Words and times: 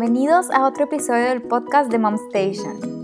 bienvenidos 0.00 0.50
a 0.50 0.64
otro 0.66 0.84
episodio 0.84 1.24
del 1.24 1.42
podcast 1.42 1.90
de 1.90 1.98
Mom 1.98 2.16
Station. 2.32 3.02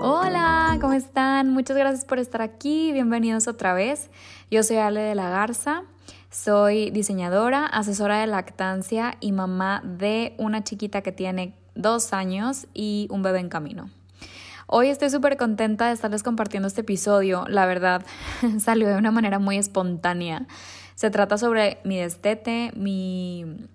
Hola, 0.00 0.78
¿cómo 0.80 0.92
están? 0.92 1.50
Muchas 1.50 1.76
gracias 1.76 2.04
por 2.04 2.20
estar 2.20 2.42
aquí, 2.42 2.92
bienvenidos 2.92 3.48
otra 3.48 3.74
vez. 3.74 4.08
Yo 4.52 4.62
soy 4.62 4.76
Ale 4.76 5.00
de 5.00 5.16
la 5.16 5.30
Garza, 5.30 5.82
soy 6.30 6.90
diseñadora, 6.90 7.66
asesora 7.66 8.20
de 8.20 8.28
lactancia 8.28 9.16
y 9.18 9.32
mamá 9.32 9.82
de 9.84 10.36
una 10.38 10.62
chiquita 10.62 11.02
que 11.02 11.10
tiene 11.10 11.56
dos 11.74 12.12
años 12.12 12.68
y 12.72 13.08
un 13.10 13.24
bebé 13.24 13.40
en 13.40 13.48
camino. 13.48 13.90
Hoy 14.68 14.90
estoy 14.90 15.10
súper 15.10 15.36
contenta 15.36 15.88
de 15.88 15.94
estarles 15.94 16.22
compartiendo 16.22 16.68
este 16.68 16.82
episodio. 16.82 17.46
La 17.48 17.66
verdad, 17.66 18.06
salió 18.60 18.86
de 18.86 18.94
una 18.94 19.10
manera 19.10 19.40
muy 19.40 19.56
espontánea. 19.56 20.46
Se 20.94 21.10
trata 21.10 21.36
sobre 21.36 21.80
mi 21.82 21.98
destete, 21.98 22.70
mi, 22.76 23.66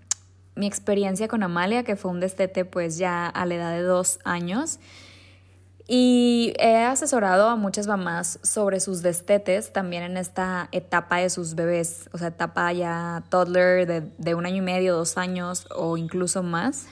mi 0.57 0.67
experiencia 0.67 1.27
con 1.27 1.43
Amalia, 1.43 1.83
que 1.83 1.95
fue 1.95 2.11
un 2.11 2.19
destete 2.19 2.65
pues 2.65 2.97
ya 2.97 3.27
a 3.27 3.45
la 3.45 3.55
edad 3.55 3.71
de 3.71 3.81
dos 3.81 4.19
años. 4.23 4.79
Y 5.87 6.53
he 6.59 6.83
asesorado 6.83 7.47
a 7.47 7.55
muchas 7.55 7.87
mamás 7.87 8.39
sobre 8.43 8.81
sus 8.81 9.01
destetes 9.01 9.71
también 9.71 10.03
en 10.03 10.17
esta 10.17 10.67
etapa 10.73 11.19
de 11.19 11.29
sus 11.29 11.55
bebés, 11.55 12.09
o 12.11 12.17
sea, 12.17 12.27
etapa 12.27 12.73
ya 12.73 13.23
toddler 13.29 13.87
de, 13.87 14.01
de 14.17 14.35
un 14.35 14.45
año 14.45 14.57
y 14.57 14.61
medio, 14.61 14.97
dos 14.97 15.17
años 15.17 15.65
o 15.73 15.95
incluso 15.95 16.43
más. 16.43 16.87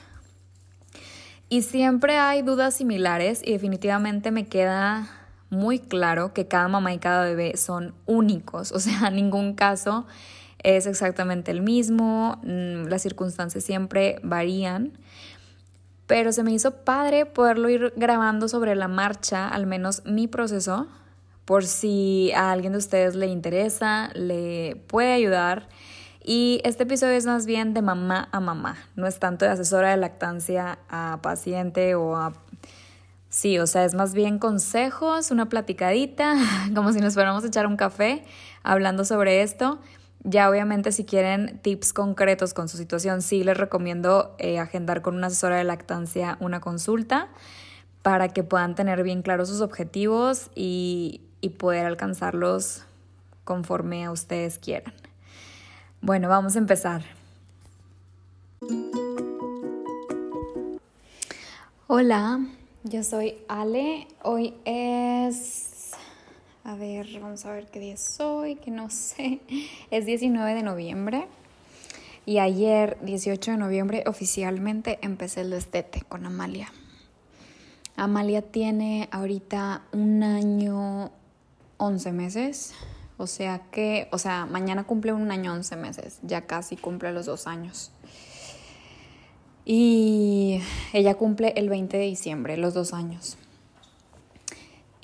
Y 1.50 1.62
siempre 1.62 2.16
hay 2.16 2.40
dudas 2.40 2.74
similares 2.74 3.42
y 3.44 3.52
definitivamente 3.52 4.30
me 4.30 4.46
queda 4.46 5.08
muy 5.50 5.78
claro 5.78 6.32
que 6.32 6.48
cada 6.48 6.66
mamá 6.68 6.92
y 6.92 6.98
cada 6.98 7.24
bebé 7.24 7.56
son 7.56 7.94
únicos, 8.06 8.72
o 8.72 8.80
sea, 8.80 9.10
ningún 9.10 9.54
caso 9.54 10.06
es 10.62 10.86
exactamente 10.86 11.50
el 11.50 11.62
mismo, 11.62 12.40
mm, 12.42 12.86
las 12.88 13.02
circunstancias 13.02 13.64
siempre 13.64 14.18
varían, 14.22 14.98
pero 16.06 16.32
se 16.32 16.42
me 16.42 16.52
hizo 16.52 16.84
padre 16.84 17.26
poderlo 17.26 17.68
ir 17.68 17.92
grabando 17.96 18.48
sobre 18.48 18.74
la 18.74 18.88
marcha, 18.88 19.48
al 19.48 19.66
menos 19.66 20.02
mi 20.04 20.28
proceso, 20.28 20.86
por 21.44 21.64
si 21.64 22.32
a 22.32 22.52
alguien 22.52 22.72
de 22.72 22.78
ustedes 22.78 23.14
le 23.14 23.26
interesa, 23.26 24.10
le 24.14 24.82
puede 24.88 25.12
ayudar 25.12 25.68
y 26.28 26.60
este 26.64 26.82
episodio 26.82 27.12
es 27.12 27.24
más 27.24 27.46
bien 27.46 27.72
de 27.72 27.82
mamá 27.82 28.28
a 28.32 28.40
mamá, 28.40 28.76
no 28.96 29.06
es 29.06 29.20
tanto 29.20 29.44
de 29.44 29.52
asesora 29.52 29.90
de 29.90 29.96
lactancia 29.96 30.80
a 30.88 31.20
paciente 31.22 31.94
o 31.94 32.16
a... 32.16 32.32
Sí, 33.28 33.60
o 33.60 33.66
sea, 33.68 33.84
es 33.84 33.94
más 33.94 34.12
bien 34.12 34.40
consejos, 34.40 35.30
una 35.30 35.48
platicadita, 35.48 36.34
como 36.74 36.92
si 36.92 37.00
nos 37.00 37.14
fuéramos 37.14 37.44
a 37.44 37.46
echar 37.46 37.68
un 37.68 37.76
café 37.76 38.24
hablando 38.64 39.04
sobre 39.04 39.42
esto. 39.42 39.78
Ya 40.28 40.50
obviamente 40.50 40.90
si 40.90 41.04
quieren 41.04 41.60
tips 41.62 41.92
concretos 41.92 42.52
con 42.52 42.68
su 42.68 42.76
situación, 42.76 43.22
sí 43.22 43.44
les 43.44 43.56
recomiendo 43.56 44.34
eh, 44.38 44.58
agendar 44.58 45.00
con 45.00 45.14
una 45.14 45.28
asesora 45.28 45.56
de 45.56 45.62
lactancia 45.62 46.36
una 46.40 46.58
consulta 46.58 47.28
para 48.02 48.26
que 48.28 48.42
puedan 48.42 48.74
tener 48.74 49.04
bien 49.04 49.22
claros 49.22 49.48
sus 49.48 49.60
objetivos 49.60 50.50
y, 50.56 51.20
y 51.40 51.50
poder 51.50 51.86
alcanzarlos 51.86 52.82
conforme 53.44 54.04
a 54.04 54.10
ustedes 54.10 54.58
quieran. 54.58 54.92
Bueno, 56.00 56.28
vamos 56.28 56.56
a 56.56 56.58
empezar. 56.58 57.04
Hola, 61.86 62.40
yo 62.82 63.04
soy 63.04 63.38
Ale. 63.46 64.08
Hoy 64.24 64.54
es... 64.64 65.65
A 66.68 66.74
ver, 66.74 67.20
vamos 67.20 67.46
a 67.46 67.52
ver 67.52 67.68
qué 67.68 67.78
día 67.78 67.94
es 67.94 68.18
hoy, 68.18 68.56
que 68.56 68.72
no 68.72 68.90
sé. 68.90 69.38
Es 69.92 70.04
19 70.04 70.52
de 70.52 70.64
noviembre. 70.64 71.28
Y 72.24 72.40
ayer, 72.40 72.98
18 73.02 73.52
de 73.52 73.56
noviembre, 73.56 74.02
oficialmente 74.08 74.98
empecé 75.00 75.42
el 75.42 75.50
destete 75.50 76.02
con 76.08 76.26
Amalia. 76.26 76.72
Amalia 77.94 78.42
tiene 78.42 79.08
ahorita 79.12 79.84
un 79.92 80.24
año, 80.24 81.12
11 81.76 82.10
meses. 82.10 82.74
O 83.16 83.28
sea 83.28 83.60
que, 83.70 84.08
o 84.10 84.18
sea, 84.18 84.46
mañana 84.46 84.82
cumple 84.82 85.12
un 85.12 85.30
año 85.30 85.52
11 85.52 85.76
meses, 85.76 86.18
ya 86.22 86.46
casi 86.46 86.76
cumple 86.76 87.12
los 87.12 87.26
dos 87.26 87.46
años. 87.46 87.92
Y 89.64 90.60
ella 90.92 91.14
cumple 91.14 91.52
el 91.54 91.68
20 91.68 91.96
de 91.96 92.02
diciembre, 92.06 92.56
los 92.56 92.74
dos 92.74 92.92
años. 92.92 93.38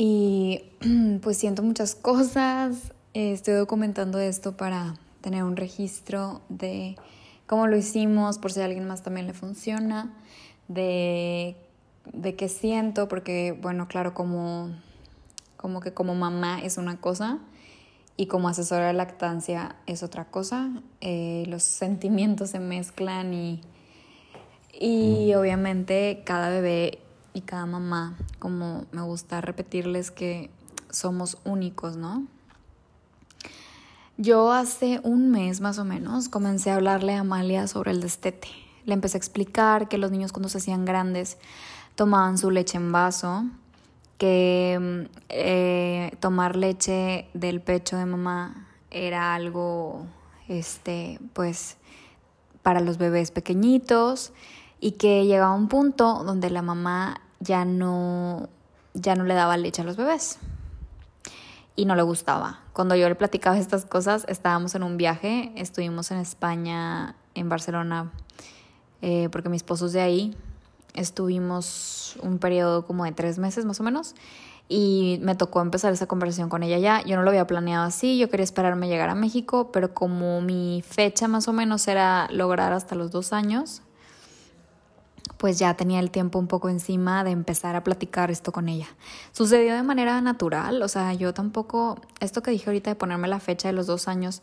Y 0.05 0.65
pues 1.23 1.37
siento 1.37 1.63
muchas 1.63 1.95
cosas, 1.95 2.93
estoy 3.15 3.55
documentando 3.55 4.19
esto 4.19 4.57
para 4.57 4.97
tener 5.21 5.45
un 5.45 5.57
registro 5.57 6.41
de 6.49 6.97
cómo 7.47 7.69
lo 7.69 7.77
hicimos, 7.77 8.39
por 8.39 8.51
si 8.51 8.63
a 8.63 8.65
alguien 8.65 8.85
más 8.89 9.05
también 9.05 9.29
le 9.29 9.33
funciona, 9.33 10.13
de, 10.67 11.55
de 12.13 12.35
qué 12.35 12.49
siento, 12.49 13.07
porque 13.07 13.57
bueno, 13.63 13.87
claro, 13.87 14.13
como, 14.13 14.71
como 15.57 15.79
que 15.79 15.95
como 15.95 16.17
mamá 16.17 16.61
es 16.61 16.79
una 16.79 17.01
cosa 17.01 17.39
y 18.17 18.27
como 18.27 18.49
asesora 18.49 18.89
de 18.89 18.95
lactancia 18.95 19.77
es 19.87 20.03
otra 20.03 20.25
cosa. 20.25 20.83
Eh, 21.01 21.45
los 21.47 21.63
sentimientos 21.63 22.51
se 22.51 22.59
mezclan 22.59 23.35
y, 23.35 23.61
y 24.73 25.33
obviamente 25.35 26.23
cada 26.25 26.49
bebé 26.49 26.99
y 27.35 27.43
cada 27.43 27.67
mamá, 27.67 28.17
como 28.39 28.85
me 28.93 29.03
gusta 29.03 29.41
repetirles 29.41 30.11
que 30.11 30.51
somos 30.91 31.39
únicos, 31.45 31.97
¿no? 31.97 32.27
Yo 34.19 34.53
hace 34.53 35.01
un 35.03 35.31
mes 35.31 35.61
más 35.61 35.79
o 35.79 35.85
menos 35.85 36.29
comencé 36.29 36.71
a 36.71 36.77
hablarle 36.77 37.15
a 37.15 37.21
Amalia 37.21 37.67
sobre 37.67 37.93
el 37.93 38.01
destete. 38.01 38.49
Le 38.85 38.95
empecé 38.95 39.17
a 39.17 39.19
explicar 39.19 39.89
que 39.89 39.99
los 39.99 40.11
niños 40.11 40.33
cuando 40.33 40.49
se 40.49 40.59
hacían 40.59 40.85
grandes 40.85 41.39
tomaban 41.95 42.37
su 42.37 42.51
leche 42.51 42.77
en 42.77 42.93
vaso 42.93 43.47
que 44.19 45.09
eh, 45.31 46.17
tomar 46.21 46.55
leche 46.55 47.29
del 47.35 47.61
pecho 47.61 47.97
de 47.97 48.07
mamá 48.07 48.69
era 48.93 49.35
algo, 49.35 50.07
este, 50.47 51.19
pues, 51.33 51.77
para 52.63 52.79
los 52.79 52.99
bebés 52.99 53.33
pequeñitos 53.33 54.33
y 54.79 54.93
que 54.93 55.27
llegaba 55.27 55.53
un 55.55 55.67
punto 55.67 56.23
donde 56.23 56.51
la 56.51 56.63
mamá 56.63 57.22
ya 57.43 57.65
no, 57.65 58.49
ya 58.95 59.15
no 59.15 59.25
le 59.25 59.35
daba 59.35 59.57
leche 59.57 59.83
a 59.83 59.85
los 59.85 59.97
bebés 59.97 60.39
y 61.77 61.85
no 61.85 61.95
le 61.97 62.03
gustaba. 62.03 62.61
Cuando 62.73 62.95
yo 62.95 63.09
le 63.09 63.15
platicaba 63.15 63.59
estas 63.59 63.85
cosas, 63.85 64.25
estábamos 64.29 64.75
en 64.75 64.83
un 64.83 64.97
viaje, 64.97 65.53
estuvimos 65.57 66.11
en 66.11 66.19
España, 66.19 67.17
en 67.35 67.49
Barcelona, 67.49 68.13
eh, 69.01 69.29
porque 69.33 69.49
mi 69.49 69.57
esposo 69.57 69.87
es 69.87 69.93
de 69.93 70.01
ahí, 70.01 70.37
estuvimos 70.95 72.17
un 72.23 72.39
periodo 72.39 72.87
como 72.87 73.05
de 73.05 73.13
tres 73.13 73.39
meses 73.39 73.65
más 73.65 73.81
o 73.81 73.83
menos 73.83 74.15
y 74.69 75.19
me 75.23 75.35
tocó 75.35 75.61
empezar 75.61 75.93
esa 75.93 76.07
conversación 76.07 76.49
con 76.49 76.63
ella 76.63 76.79
ya. 76.79 77.03
Yo 77.05 77.17
no 77.17 77.23
lo 77.23 77.31
había 77.31 77.47
planeado 77.47 77.85
así, 77.85 78.19
yo 78.19 78.31
quería 78.31 78.45
esperarme 78.45 78.89
llegar 78.89 79.09
a 79.09 79.15
México, 79.15 79.71
pero 79.73 79.93
como 79.95 80.41
mi 80.41 80.83
fecha 80.87 81.29
más 81.29 81.49
o 81.49 81.53
menos 81.53 81.89
era 81.89 82.29
lograr 82.31 82.73
hasta 82.73 82.95
los 82.95 83.11
dos 83.11 83.33
años, 83.33 83.83
pues 85.37 85.59
ya 85.59 85.75
tenía 85.75 86.01
el 86.01 86.11
tiempo 86.11 86.39
un 86.39 86.47
poco 86.47 86.69
encima 86.69 87.25
de 87.25 87.31
empezar 87.31 87.77
a 87.77 87.85
platicar 87.85 88.31
esto 88.31 88.53
con 88.53 88.69
ella. 88.69 88.89
Sucedió 89.33 89.75
de 89.75 89.83
manera 89.83 90.21
natural, 90.21 90.83
o 90.83 90.89
sea, 90.89 91.15
yo 91.15 91.35
tampoco, 91.35 92.01
esto 92.21 92.43
que 92.43 92.51
dije 92.51 92.71
ahorita 92.71 92.91
de 92.91 92.97
ponerme 92.97 93.29
la 93.29 93.41
fecha 93.41 93.69
de 93.69 93.75
los 93.75 93.87
dos 93.87 94.09
años, 94.09 94.43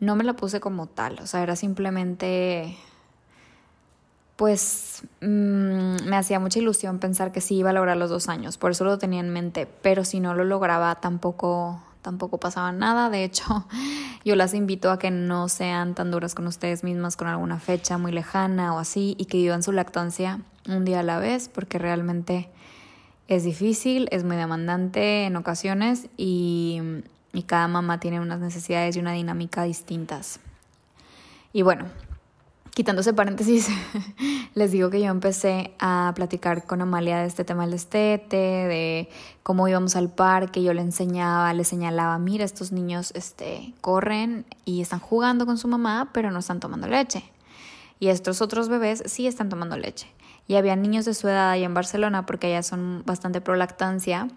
no 0.00 0.16
me 0.16 0.24
la 0.24 0.34
puse 0.34 0.60
como 0.60 0.86
tal, 0.86 1.18
o 1.20 1.26
sea, 1.26 1.42
era 1.42 1.56
simplemente 1.56 2.76
pues 4.36 5.02
mm, 5.20 6.06
me 6.06 6.16
hacía 6.16 6.40
mucha 6.40 6.58
ilusión 6.58 6.98
pensar 6.98 7.30
que 7.30 7.40
sí 7.40 7.56
iba 7.56 7.70
a 7.70 7.72
lograr 7.72 7.96
los 7.96 8.10
dos 8.10 8.28
años, 8.28 8.58
por 8.58 8.72
eso 8.72 8.84
lo 8.84 8.98
tenía 8.98 9.20
en 9.20 9.30
mente, 9.30 9.66
pero 9.82 10.04
si 10.04 10.20
no 10.20 10.34
lo 10.34 10.44
lograba 10.44 10.94
tampoco, 10.96 11.80
tampoco 12.04 12.38
pasaba 12.38 12.70
nada, 12.70 13.08
de 13.10 13.24
hecho 13.24 13.66
yo 14.24 14.36
las 14.36 14.54
invito 14.54 14.92
a 14.92 14.98
que 14.98 15.10
no 15.10 15.48
sean 15.48 15.94
tan 15.94 16.10
duras 16.10 16.34
con 16.34 16.46
ustedes 16.46 16.84
mismas 16.84 17.16
con 17.16 17.26
alguna 17.26 17.58
fecha 17.58 17.98
muy 17.98 18.12
lejana 18.12 18.74
o 18.74 18.78
así 18.78 19.16
y 19.18 19.24
que 19.24 19.38
vivan 19.38 19.62
su 19.62 19.72
lactancia 19.72 20.40
un 20.68 20.84
día 20.84 21.00
a 21.00 21.02
la 21.02 21.18
vez, 21.18 21.48
porque 21.48 21.78
realmente 21.78 22.50
es 23.26 23.42
difícil, 23.42 24.06
es 24.10 24.22
muy 24.22 24.36
demandante 24.36 25.24
en 25.24 25.36
ocasiones 25.36 26.08
y, 26.16 26.80
y 27.32 27.42
cada 27.44 27.66
mamá 27.68 27.98
tiene 27.98 28.20
unas 28.20 28.38
necesidades 28.38 28.96
y 28.96 29.00
una 29.00 29.12
dinámica 29.12 29.64
distintas. 29.64 30.40
Y 31.52 31.62
bueno, 31.62 31.86
quitando 32.74 33.02
ese 33.02 33.14
paréntesis, 33.14 33.68
les 34.54 34.72
digo 34.72 34.90
que 34.90 35.00
yo 35.00 35.06
empecé 35.06 35.74
a 35.78 36.12
platicar 36.16 36.66
con 36.66 36.82
Amalia 36.82 37.20
de 37.20 37.26
este 37.26 37.44
tema 37.44 37.64
del 37.64 37.74
estete, 37.74 38.36
de 38.36 39.08
cómo 39.44 39.68
íbamos 39.68 39.94
al 39.94 40.10
parque, 40.10 40.62
yo 40.62 40.74
le 40.74 40.82
enseñaba, 40.82 41.52
le 41.54 41.62
señalaba, 41.62 42.18
mira, 42.18 42.44
estos 42.44 42.72
niños 42.72 43.12
este, 43.14 43.72
corren 43.80 44.44
y 44.64 44.82
están 44.82 44.98
jugando 44.98 45.46
con 45.46 45.56
su 45.56 45.68
mamá, 45.68 46.10
pero 46.12 46.32
no 46.32 46.40
están 46.40 46.58
tomando 46.58 46.88
leche. 46.88 47.24
Y 48.00 48.08
estos 48.08 48.42
otros 48.42 48.68
bebés 48.68 49.04
sí 49.06 49.28
están 49.28 49.48
tomando 49.48 49.76
leche. 49.76 50.08
Y 50.48 50.56
había 50.56 50.74
niños 50.74 51.04
de 51.04 51.14
su 51.14 51.28
edad 51.28 51.50
allá 51.50 51.64
en 51.64 51.74
Barcelona, 51.74 52.26
porque 52.26 52.48
allá 52.48 52.64
son 52.64 53.04
bastante 53.06 53.40
pro 53.40 53.54
lactancia, 53.54 54.28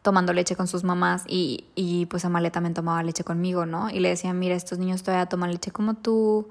tomando 0.00 0.32
leche 0.32 0.54
con 0.54 0.68
sus 0.68 0.84
mamás 0.84 1.24
y, 1.26 1.64
y 1.74 2.06
pues 2.06 2.24
Amalia 2.24 2.52
también 2.52 2.74
tomaba 2.74 3.02
leche 3.02 3.24
conmigo, 3.24 3.66
¿no? 3.66 3.90
Y 3.90 3.98
le 3.98 4.10
decía, 4.10 4.32
mira, 4.32 4.54
estos 4.54 4.78
niños 4.78 5.02
todavía 5.02 5.26
toman 5.26 5.50
leche 5.50 5.70
como 5.70 5.94
tú, 5.94 6.48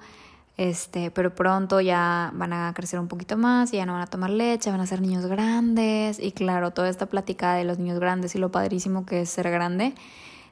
Este, 0.55 1.09
pero 1.09 1.33
pronto 1.33 1.81
ya 1.81 2.31
van 2.35 2.53
a 2.53 2.71
crecer 2.75 2.99
un 2.99 3.07
poquito 3.07 3.37
más 3.37 3.73
y 3.73 3.77
ya 3.77 3.85
no 3.85 3.93
van 3.93 4.03
a 4.03 4.07
tomar 4.07 4.29
leche, 4.29 4.69
van 4.69 4.81
a 4.81 4.85
ser 4.85 5.01
niños 5.01 5.25
grandes. 5.25 6.19
Y 6.19 6.31
claro, 6.31 6.71
toda 6.71 6.89
esta 6.89 7.07
plática 7.07 7.55
de 7.55 7.63
los 7.63 7.79
niños 7.79 7.99
grandes 7.99 8.35
y 8.35 8.37
lo 8.37 8.51
padrísimo 8.51 9.05
que 9.05 9.21
es 9.21 9.29
ser 9.29 9.49
grande, 9.49 9.95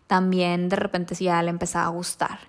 también 0.07 0.69
de 0.69 0.75
repente 0.75 1.15
sí 1.15 1.25
ya 1.25 1.42
le 1.44 1.50
empezaba 1.50 1.86
a 1.86 1.89
gustar. 1.89 2.39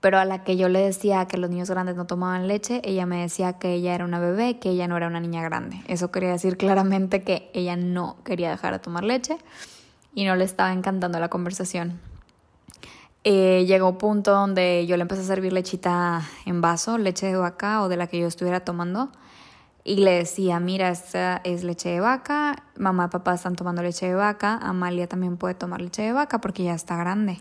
Pero 0.00 0.18
a 0.18 0.24
la 0.24 0.44
que 0.44 0.56
yo 0.56 0.68
le 0.68 0.80
decía 0.80 1.26
que 1.26 1.36
los 1.36 1.50
niños 1.50 1.70
grandes 1.70 1.94
no 1.94 2.06
tomaban 2.06 2.48
leche, 2.48 2.80
ella 2.84 3.04
me 3.04 3.20
decía 3.20 3.58
que 3.58 3.74
ella 3.74 3.94
era 3.94 4.04
una 4.06 4.18
bebé, 4.18 4.58
que 4.58 4.70
ella 4.70 4.88
no 4.88 4.96
era 4.96 5.06
una 5.06 5.20
niña 5.20 5.42
grande. 5.42 5.82
Eso 5.86 6.10
quería 6.10 6.30
decir 6.30 6.56
claramente 6.56 7.22
que 7.22 7.50
ella 7.52 7.76
no 7.76 8.16
quería 8.24 8.50
dejar 8.50 8.72
de 8.72 8.78
tomar 8.78 9.04
leche 9.04 9.36
y 10.14 10.24
no 10.24 10.36
le 10.36 10.44
estaba 10.44 10.72
encantando 10.72 11.20
la 11.20 11.28
conversación. 11.28 12.00
Eh, 13.22 13.66
llegó 13.66 13.90
un 13.90 13.98
punto 13.98 14.32
donde 14.32 14.86
yo 14.86 14.96
le 14.96 15.02
empecé 15.02 15.20
a 15.22 15.24
servir 15.24 15.52
lechita 15.52 16.22
en 16.46 16.62
vaso, 16.62 16.96
leche 16.96 17.26
de 17.26 17.36
vaca 17.36 17.82
o 17.82 17.88
de 17.88 17.98
la 17.98 18.06
que 18.06 18.18
yo 18.18 18.26
estuviera 18.26 18.60
tomando. 18.60 19.10
Y 19.84 19.96
le 19.96 20.12
decía, 20.12 20.60
mira, 20.60 20.90
esta 20.90 21.40
es 21.44 21.64
leche 21.64 21.90
de 21.90 22.00
vaca, 22.00 22.64
mamá 22.76 23.06
y 23.06 23.08
papá 23.08 23.34
están 23.34 23.56
tomando 23.56 23.82
leche 23.82 24.06
de 24.06 24.14
vaca, 24.14 24.58
Amalia 24.62 25.06
también 25.06 25.36
puede 25.36 25.54
tomar 25.54 25.80
leche 25.80 26.02
de 26.02 26.12
vaca 26.12 26.40
porque 26.40 26.64
ya 26.64 26.74
está 26.74 26.96
grande. 26.96 27.38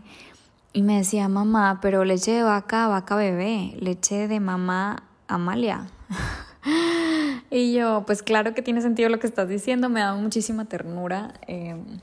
Y 0.71 0.81
me 0.83 0.97
decía, 0.97 1.27
mamá, 1.27 1.79
pero 1.81 2.05
leche 2.05 2.31
de 2.31 2.43
vaca, 2.43 2.87
vaca 2.87 3.15
bebé, 3.15 3.75
leche 3.79 4.27
de 4.27 4.39
mamá, 4.39 5.03
Amalia. 5.27 5.87
y 7.49 7.73
yo, 7.73 8.03
pues 8.05 8.23
claro 8.23 8.53
que 8.53 8.61
tiene 8.61 8.81
sentido 8.81 9.09
lo 9.09 9.19
que 9.19 9.27
estás 9.27 9.49
diciendo, 9.49 9.89
me 9.89 10.01
da 10.01 10.13
muchísima 10.15 10.65
ternura. 10.65 11.33
Em, 11.47 11.99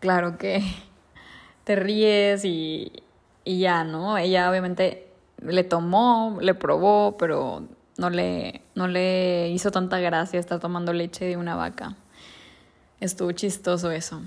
claro 0.00 0.38
que 0.38 0.62
te 1.64 1.76
ríes 1.76 2.44
y, 2.44 2.92
y 3.46 3.60
ya, 3.60 3.84
¿no? 3.84 4.18
Ella 4.18 4.50
obviamente 4.50 5.06
le 5.40 5.62
tomó, 5.62 6.36
le 6.40 6.52
probó, 6.54 7.16
pero 7.16 7.62
no 7.96 8.10
le, 8.10 8.62
no 8.74 8.88
le 8.88 9.50
hizo 9.50 9.70
tanta 9.70 10.00
gracia 10.00 10.40
estar 10.40 10.58
tomando 10.58 10.92
leche 10.92 11.24
de 11.24 11.36
una 11.36 11.54
vaca. 11.54 11.94
Estuvo 13.00 13.30
chistoso 13.30 13.92
eso. 13.92 14.20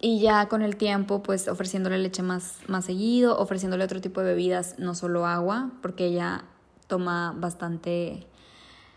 Y 0.00 0.20
ya 0.20 0.46
con 0.46 0.62
el 0.62 0.76
tiempo, 0.76 1.20
pues 1.20 1.48
ofreciéndole 1.48 1.98
leche 1.98 2.22
más, 2.22 2.58
más 2.68 2.84
seguido, 2.84 3.36
ofreciéndole 3.38 3.82
otro 3.84 4.00
tipo 4.00 4.20
de 4.20 4.28
bebidas, 4.28 4.78
no 4.78 4.94
solo 4.94 5.26
agua, 5.26 5.72
porque 5.82 6.06
ella 6.06 6.44
toma 6.86 7.34
bastante 7.36 8.24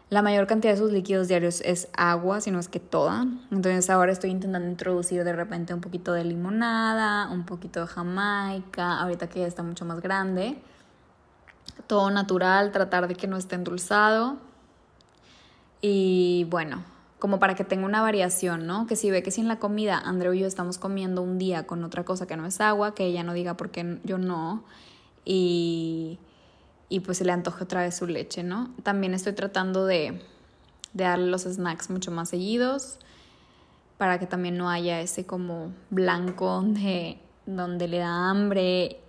la 0.10 0.22
mayor 0.22 0.48
cantidad 0.48 0.74
de 0.74 0.80
sus 0.80 0.92
líquidos 0.92 1.28
diarios 1.28 1.62
es 1.62 1.90
agua, 1.96 2.40
si 2.40 2.50
no 2.50 2.60
es 2.60 2.70
que 2.70 2.80
toda. 2.80 3.26
Entonces 3.52 3.90
ahora 3.90 4.12
estoy 4.12 4.30
intentando 4.30 4.70
introducir 4.70 5.24
de 5.24 5.34
repente 5.34 5.74
un 5.74 5.82
poquito 5.82 6.14
de 6.14 6.24
limonada, 6.24 7.30
un 7.30 7.46
poquito 7.46 7.82
de 7.82 7.88
jamaica, 7.88 9.00
ahorita 9.00 9.28
que 9.28 9.42
ya 9.42 9.48
está 9.48 9.64
mucho 9.64 9.84
más 9.84 10.00
grande. 10.00 10.58
Todo 11.88 12.10
natural, 12.10 12.72
tratar 12.72 13.08
de 13.10 13.16
que 13.16 13.28
no 13.28 13.36
esté 13.36 13.56
endulzado. 13.56 14.38
Y 15.82 16.48
bueno, 16.50 16.84
como 17.20 17.40
para 17.40 17.56
que 17.56 17.66
tenga 17.66 17.86
una 17.86 18.02
variación, 18.02 18.66
¿no? 18.66 18.88
Que 18.88 18.96
si 18.96 19.12
ve 19.12 19.24
que 19.24 19.32
si 19.32 19.42
en 19.42 19.50
la 19.50 19.60
comida 19.60 19.98
Andreu 19.98 20.34
y 20.34 20.40
yo 20.40 20.48
estamos 20.48 20.78
comiendo 20.78 21.22
un 21.22 21.38
día 21.38 21.68
con 21.68 21.84
otra 21.84 22.06
cosa 22.06 22.28
que 22.28 22.38
no 22.38 22.46
es 22.46 22.62
agua, 22.62 22.96
que 22.96 23.06
ella 23.06 23.24
no 23.24 23.34
diga 23.34 23.56
por 23.58 23.72
qué 23.72 24.00
yo 24.06 24.18
no. 24.18 24.64
Y 25.26 26.20
y 26.90 27.02
pues 27.02 27.18
se 27.18 27.26
le 27.26 27.32
antoje 27.32 27.64
otra 27.64 27.82
vez 27.82 27.96
su 27.96 28.08
leche, 28.08 28.44
¿no? 28.44 28.74
También 28.84 29.14
estoy 29.14 29.34
tratando 29.34 29.86
de, 29.86 30.22
darle 30.94 31.28
los 31.28 31.44
snacks 31.44 31.90
mucho 31.90 32.12
más 32.12 32.30
seguidos 32.30 32.98
para 33.98 34.20
que 34.20 34.26
también 34.26 34.58
no 34.58 34.70
haya 34.70 35.02
ese 35.02 35.26
como 35.26 35.72
blanco 35.90 36.48
donde, 36.48 37.20
donde 37.46 37.88
le 37.88 38.00
da 38.00 38.30
hambre 38.30 39.00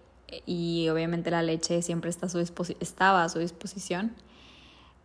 y 0.47 0.89
obviamente 0.89 1.31
la 1.31 1.43
leche 1.43 1.83
siempre 1.83 2.11
está 2.11 2.27
a 2.27 2.29
su 2.29 2.39
estaba 2.39 3.25
a 3.25 3.29
su 3.29 3.39
disposición. 3.39 4.15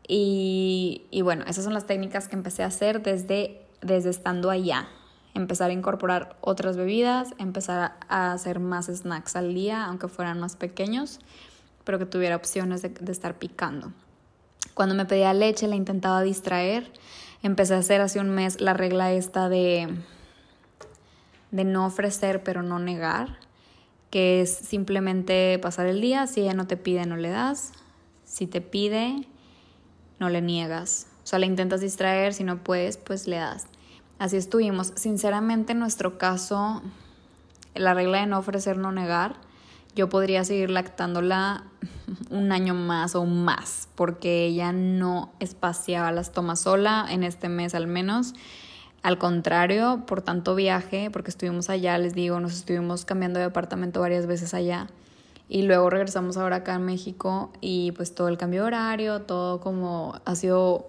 Y, 0.06 1.04
y, 1.12 1.22
bueno, 1.22 1.46
esas 1.48 1.64
son 1.64 1.74
las 1.74 1.86
técnicas 1.86 2.28
que 2.28 2.36
empecé 2.36 2.64
a 2.64 2.66
hacer 2.66 3.02
desde, 3.02 3.66
desde 3.82 4.10
estando 4.10 4.50
allá. 4.50 4.88
Empezar 5.34 5.70
a 5.70 5.74
incorporar 5.74 6.36
otras 6.42 6.76
bebidas, 6.76 7.34
empezar 7.38 7.96
a 8.10 8.34
hacer 8.34 8.60
más 8.60 8.88
snacks 8.88 9.38
al 9.38 9.54
día, 9.54 9.86
aunque 9.86 10.10
fueran 10.10 10.42
más 10.42 10.58
pequeños 10.58 11.22
pero 11.84 12.00
que 12.00 12.06
tuviera 12.06 12.36
opciones 12.36 12.82
de, 12.82 12.94
estar 13.12 13.38
picando. 13.38 13.92
Cuando 14.74 14.96
me 14.96 15.06
pedía 15.06 15.34
leche 15.34 15.68
la 15.68 15.76
intentaba 15.76 16.22
distraer. 16.22 16.92
Empecé 17.42 17.76
a 17.76 17.80
hacer 17.80 18.02
hace 18.02 18.20
un 18.20 18.30
mes 18.30 18.62
la 18.62 18.74
regla 18.74 19.12
esta 19.12 19.50
de, 19.50 19.94
de 21.52 21.64
no 21.66 21.86
ofrecer 21.86 22.42
pero 22.42 22.64
no 22.64 22.80
negar, 22.80 23.38
que 24.10 24.42
es 24.42 24.56
simplemente 24.56 25.60
pasar 25.60 25.88
el 25.88 26.00
día, 26.00 26.26
si 26.28 26.42
ella 26.42 26.54
no 26.54 26.68
te 26.68 26.78
pide 26.78 27.06
no 27.06 27.18
le 27.18 27.30
das, 27.30 27.74
si 28.24 28.48
te 28.48 28.62
pide 28.62 29.28
no 30.20 30.30
le 30.30 30.42
niegas. 30.42 31.08
O 31.24 31.28
sea, 31.28 31.40
le 31.40 31.46
intentas 31.46 31.82
distraer, 31.82 32.34
si 32.34 32.44
no 32.44 32.64
puedes, 32.64 32.98
pues 32.98 33.28
le 33.28 33.38
das. 33.38 33.66
Así 34.20 34.38
estuvimos. 34.38 34.94
Sinceramente, 34.96 35.74
en 35.74 35.80
nuestro 35.80 36.18
caso, 36.18 36.82
la 37.76 37.94
regla 37.94 38.20
de 38.20 38.28
no 38.28 38.40
ofrecer, 38.40 38.78
no 38.78 38.92
negar, 38.92 39.36
yo 39.96 40.10
podría 40.10 40.44
seguir 40.44 40.70
lactándola 40.70 41.66
un 42.30 42.52
año 42.52 42.74
más 42.74 43.16
o 43.16 43.26
más, 43.26 43.88
porque 43.96 44.46
ella 44.46 44.72
no 44.72 45.34
espaciaba 45.40 46.12
las 46.12 46.32
tomas 46.32 46.62
sola, 46.62 47.06
en 47.10 47.24
este 47.24 47.50
mes 47.50 47.76
al 47.76 47.88
menos. 47.88 48.34
Al 49.02 49.18
contrario, 49.18 50.04
por 50.08 50.22
tanto 50.22 50.56
viaje, 50.56 51.10
porque 51.12 51.30
estuvimos 51.30 51.70
allá, 51.70 51.98
les 51.98 52.14
digo, 52.14 52.40
nos 52.40 52.54
estuvimos 52.54 53.04
cambiando 53.04 53.38
de 53.38 53.46
apartamento 53.46 54.00
varias 54.00 54.28
veces 54.28 54.54
allá. 54.54 54.88
Y 55.50 55.64
luego 55.64 55.90
regresamos 55.90 56.38
ahora 56.38 56.58
acá 56.58 56.76
en 56.76 56.86
México 56.86 57.52
y 57.60 57.92
pues 57.92 58.16
todo 58.16 58.30
el 58.30 58.38
cambio 58.38 58.62
de 58.62 58.68
horario, 58.68 59.22
todo 59.22 59.60
como 59.60 60.20
ha 60.24 60.36
sido 60.36 60.88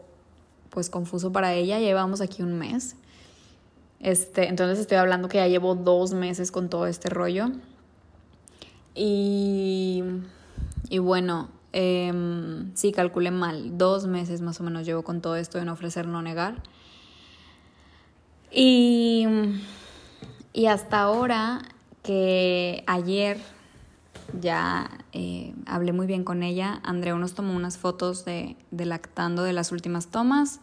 pues 0.71 0.91
confuso 0.91 1.33
para 1.33 1.55
ella. 1.55 1.81
Llevamos 1.81 2.21
aquí 2.21 2.43
un 2.43 2.57
mes. 2.57 2.97
Este, 3.99 4.49
entonces 4.49 4.79
estoy 4.79 4.99
hablando 4.99 5.29
que 5.29 5.39
ya 5.39 5.49
llevo 5.49 5.75
dos 5.75 6.15
meses 6.15 6.53
con 6.53 6.69
todo 6.69 6.87
este 6.87 7.11
rollo. 7.11 7.51
Y, 8.95 10.03
y 10.89 10.99
bueno, 10.99 11.49
eh, 11.73 12.13
sí, 12.75 12.93
calculé 12.93 13.31
mal. 13.31 13.77
Dos 13.77 14.07
meses 14.07 14.41
más 14.41 14.61
o 14.61 14.65
menos 14.65 14.87
llevo 14.87 15.03
con 15.03 15.21
todo 15.21 15.37
esto 15.37 15.59
de 15.59 15.65
no 15.65 15.73
ofrecer, 15.73 16.07
no 16.07 16.23
negar. 16.23 16.63
Y, 18.51 19.27
y 20.53 20.67
hasta 20.67 21.01
ahora 21.01 21.63
que 22.05 22.85
ayer 22.87 23.39
ya 24.41 24.91
eh, 25.13 25.55
hablé 25.67 25.93
muy 25.93 26.07
bien 26.07 26.25
con 26.25 26.43
ella, 26.43 26.81
Andrea 26.85 27.15
nos 27.15 27.35
tomó 27.35 27.55
unas 27.55 27.79
fotos 27.79 28.25
de, 28.25 28.57
de 28.71 28.87
lactando 28.87 29.43
de 29.43 29.53
las 29.53 29.73
últimas 29.73 30.09
tomas 30.09 30.61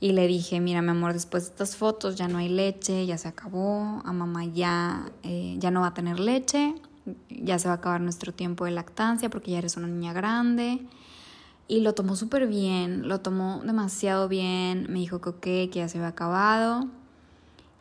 y 0.00 0.12
le 0.12 0.26
dije, 0.26 0.60
mira 0.60 0.82
mi 0.82 0.90
amor, 0.90 1.12
después 1.12 1.44
de 1.44 1.50
estas 1.50 1.76
fotos 1.76 2.16
ya 2.16 2.28
no 2.28 2.38
hay 2.38 2.48
leche, 2.48 3.04
ya 3.06 3.18
se 3.18 3.28
acabó, 3.28 4.02
a 4.04 4.12
mamá 4.12 4.44
ya, 4.44 5.10
eh, 5.22 5.56
ya 5.58 5.70
no 5.70 5.80
va 5.80 5.88
a 5.88 5.94
tener 5.94 6.20
leche, 6.20 6.74
ya 7.28 7.58
se 7.58 7.68
va 7.68 7.74
a 7.74 7.76
acabar 7.78 8.00
nuestro 8.00 8.32
tiempo 8.32 8.64
de 8.64 8.70
lactancia 8.72 9.30
porque 9.30 9.52
ya 9.52 9.58
eres 9.58 9.76
una 9.76 9.86
niña 9.86 10.12
grande. 10.12 10.86
Y 11.66 11.80
lo 11.80 11.94
tomó 11.94 12.16
súper 12.16 12.46
bien, 12.46 13.08
lo 13.08 13.20
tomó 13.20 13.60
demasiado 13.62 14.28
bien, 14.28 14.86
me 14.88 15.00
dijo 15.00 15.20
que 15.20 15.28
ok, 15.28 15.40
que 15.40 15.70
ya 15.74 15.88
se 15.88 15.98
había 15.98 16.08
acabado. 16.08 16.88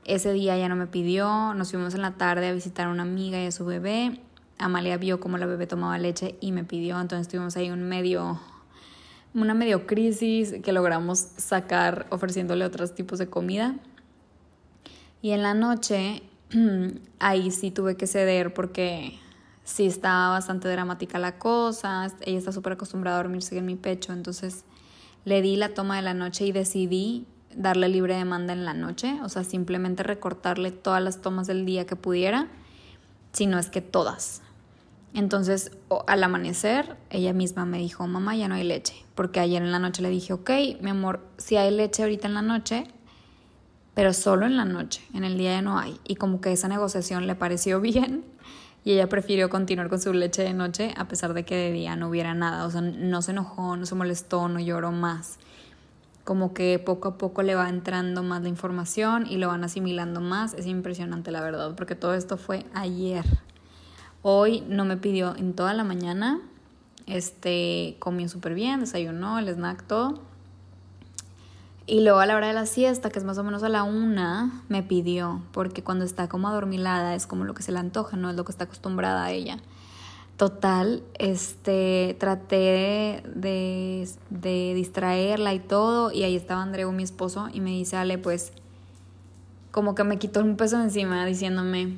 Ese 0.03 0.33
día 0.33 0.57
ya 0.57 0.67
no 0.69 0.75
me 0.75 0.87
pidió, 0.87 1.53
nos 1.53 1.71
fuimos 1.71 1.93
en 1.93 2.01
la 2.01 2.15
tarde 2.15 2.47
a 2.47 2.53
visitar 2.53 2.87
a 2.87 2.91
una 2.91 3.03
amiga 3.03 3.41
y 3.41 3.45
a 3.45 3.51
su 3.51 3.65
bebé. 3.65 4.19
Amalia 4.57 4.97
vio 4.97 5.19
cómo 5.19 5.37
la 5.37 5.45
bebé 5.45 5.67
tomaba 5.67 5.97
leche 5.97 6.35
y 6.41 6.51
me 6.51 6.63
pidió, 6.63 6.99
entonces 6.99 7.27
tuvimos 7.27 7.55
ahí 7.57 7.69
un 7.69 7.83
medio, 7.83 8.39
una 9.33 9.53
medio 9.53 9.85
crisis 9.85 10.55
que 10.63 10.71
logramos 10.71 11.19
sacar 11.19 12.07
ofreciéndole 12.09 12.65
otros 12.65 12.95
tipos 12.95 13.19
de 13.19 13.29
comida. 13.29 13.75
Y 15.21 15.31
en 15.31 15.43
la 15.43 15.53
noche 15.53 16.23
ahí 17.19 17.51
sí 17.51 17.71
tuve 17.71 17.97
que 17.97 18.07
ceder 18.07 18.53
porque 18.53 19.19
sí 19.63 19.85
estaba 19.85 20.29
bastante 20.29 20.69
dramática 20.69 21.19
la 21.19 21.37
cosa, 21.37 22.07
ella 22.21 22.37
está 22.37 22.51
súper 22.51 22.73
acostumbrada 22.73 23.19
a 23.19 23.23
dormirse 23.23 23.57
en 23.57 23.65
mi 23.65 23.75
pecho, 23.75 24.13
entonces 24.13 24.63
le 25.25 25.41
di 25.41 25.57
la 25.57 25.73
toma 25.73 25.97
de 25.97 26.03
la 26.03 26.13
noche 26.13 26.45
y 26.45 26.53
decidí 26.53 27.25
darle 27.53 27.89
libre 27.89 28.15
demanda 28.15 28.53
en 28.53 28.63
la 28.63 28.73
noche, 28.73 29.19
o 29.23 29.29
sea, 29.29 29.43
simplemente 29.43 30.03
recortarle 30.03 30.71
todas 30.71 31.03
las 31.03 31.21
tomas 31.21 31.47
del 31.47 31.65
día 31.65 31.85
que 31.85 31.95
pudiera, 31.95 32.47
si 33.33 33.45
no 33.45 33.59
es 33.59 33.69
que 33.69 33.81
todas. 33.81 34.41
Entonces, 35.13 35.71
al 36.05 36.23
amanecer, 36.23 36.95
ella 37.09 37.33
misma 37.33 37.65
me 37.65 37.79
dijo, 37.79 38.07
mamá, 38.07 38.35
ya 38.35 38.47
no 38.47 38.55
hay 38.55 38.63
leche, 38.63 38.93
porque 39.15 39.39
ayer 39.39 39.61
en 39.61 39.71
la 39.71 39.79
noche 39.79 40.01
le 40.01 40.09
dije, 40.09 40.31
ok, 40.31 40.49
mi 40.79 40.91
amor, 40.91 41.19
si 41.37 41.57
hay 41.57 41.71
leche 41.71 42.03
ahorita 42.03 42.27
en 42.27 42.33
la 42.35 42.41
noche, 42.41 42.85
pero 43.97 44.13
solo 44.13 44.45
en 44.45 44.57
la 44.57 44.63
noche, 44.63 45.01
en 45.15 45.23
el 45.23 45.39
día 45.39 45.53
ya 45.53 45.63
no 45.63 45.79
hay. 45.79 45.99
Y 46.03 46.17
como 46.17 46.39
que 46.39 46.51
esa 46.51 46.67
negociación 46.67 47.25
le 47.25 47.33
pareció 47.33 47.81
bien 47.81 48.23
y 48.83 48.91
ella 48.91 49.09
prefirió 49.09 49.49
continuar 49.49 49.89
con 49.89 49.99
su 49.99 50.13
leche 50.13 50.43
de 50.43 50.53
noche 50.53 50.93
a 50.97 51.07
pesar 51.07 51.33
de 51.33 51.45
que 51.45 51.55
de 51.55 51.71
día 51.71 51.95
no 51.95 52.09
hubiera 52.09 52.35
nada. 52.35 52.67
O 52.67 52.69
sea, 52.69 52.81
no 52.81 53.23
se 53.23 53.31
enojó, 53.31 53.75
no 53.75 53.87
se 53.87 53.95
molestó, 53.95 54.49
no 54.49 54.59
lloró 54.59 54.91
más. 54.91 55.39
Como 56.23 56.53
que 56.53 56.77
poco 56.77 57.07
a 57.07 57.17
poco 57.17 57.41
le 57.41 57.55
va 57.55 57.69
entrando 57.69 58.21
más 58.21 58.43
la 58.43 58.49
información 58.49 59.25
y 59.25 59.37
lo 59.37 59.47
van 59.47 59.63
asimilando 59.63 60.21
más. 60.21 60.53
Es 60.53 60.67
impresionante 60.67 61.31
la 61.31 61.41
verdad, 61.41 61.73
porque 61.75 61.95
todo 61.95 62.13
esto 62.13 62.37
fue 62.37 62.67
ayer. 62.75 63.25
Hoy 64.21 64.63
no 64.69 64.85
me 64.85 64.97
pidió 64.97 65.35
en 65.35 65.55
toda 65.55 65.73
la 65.73 65.83
mañana 65.83 66.39
Este, 67.07 67.95
comió 67.97 68.29
súper 68.29 68.53
bien, 68.53 68.81
desayunó, 68.81 69.39
el 69.39 69.49
snack, 69.49 69.87
todo. 69.87 70.26
Y 71.89 72.01
luego 72.01 72.19
a 72.19 72.25
la 72.25 72.35
hora 72.35 72.47
de 72.47 72.53
la 72.53 72.65
siesta, 72.65 73.09
que 73.09 73.17
es 73.17 73.23
más 73.23 73.37
o 73.37 73.45
menos 73.45 73.63
a 73.63 73.69
la 73.69 73.83
una, 73.83 74.61
me 74.67 74.83
pidió, 74.83 75.41
porque 75.53 75.85
cuando 75.85 76.03
está 76.03 76.27
como 76.27 76.49
adormilada 76.49 77.15
es 77.15 77.25
como 77.25 77.45
lo 77.45 77.53
que 77.53 77.63
se 77.63 77.71
le 77.71 77.79
antoja, 77.79 78.17
no 78.17 78.29
es 78.29 78.35
lo 78.35 78.43
que 78.43 78.51
está 78.51 78.65
acostumbrada 78.65 79.23
a 79.23 79.31
ella. 79.31 79.57
Total, 80.35 81.01
este, 81.17 82.17
traté 82.19 83.23
de, 83.25 84.09
de, 84.29 84.73
distraerla 84.75 85.53
y 85.53 85.59
todo, 85.59 86.11
y 86.11 86.23
ahí 86.23 86.35
estaba 86.35 86.61
Andreu, 86.61 86.91
mi 86.91 87.03
esposo, 87.03 87.47
y 87.53 87.61
me 87.61 87.69
dice, 87.69 87.95
Ale, 87.95 88.17
pues, 88.17 88.51
como 89.71 89.95
que 89.95 90.03
me 90.03 90.19
quitó 90.19 90.41
un 90.41 90.57
peso 90.57 90.81
encima, 90.81 91.25
diciéndome, 91.25 91.95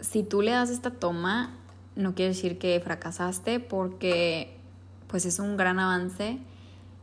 si 0.00 0.22
tú 0.22 0.40
le 0.40 0.52
das 0.52 0.70
esta 0.70 0.90
toma, 0.90 1.54
no 1.94 2.14
quiere 2.14 2.30
decir 2.30 2.58
que 2.58 2.80
fracasaste, 2.80 3.60
porque, 3.60 4.56
pues, 5.08 5.26
es 5.26 5.40
un 5.40 5.58
gran 5.58 5.78
avance 5.78 6.38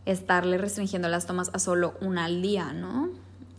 estarle 0.05 0.57
restringiendo 0.57 1.07
las 1.07 1.25
tomas 1.25 1.50
a 1.53 1.60
solo 1.60 1.95
una 2.01 2.25
al 2.25 2.41
día, 2.41 2.74
¿no? 2.74 3.10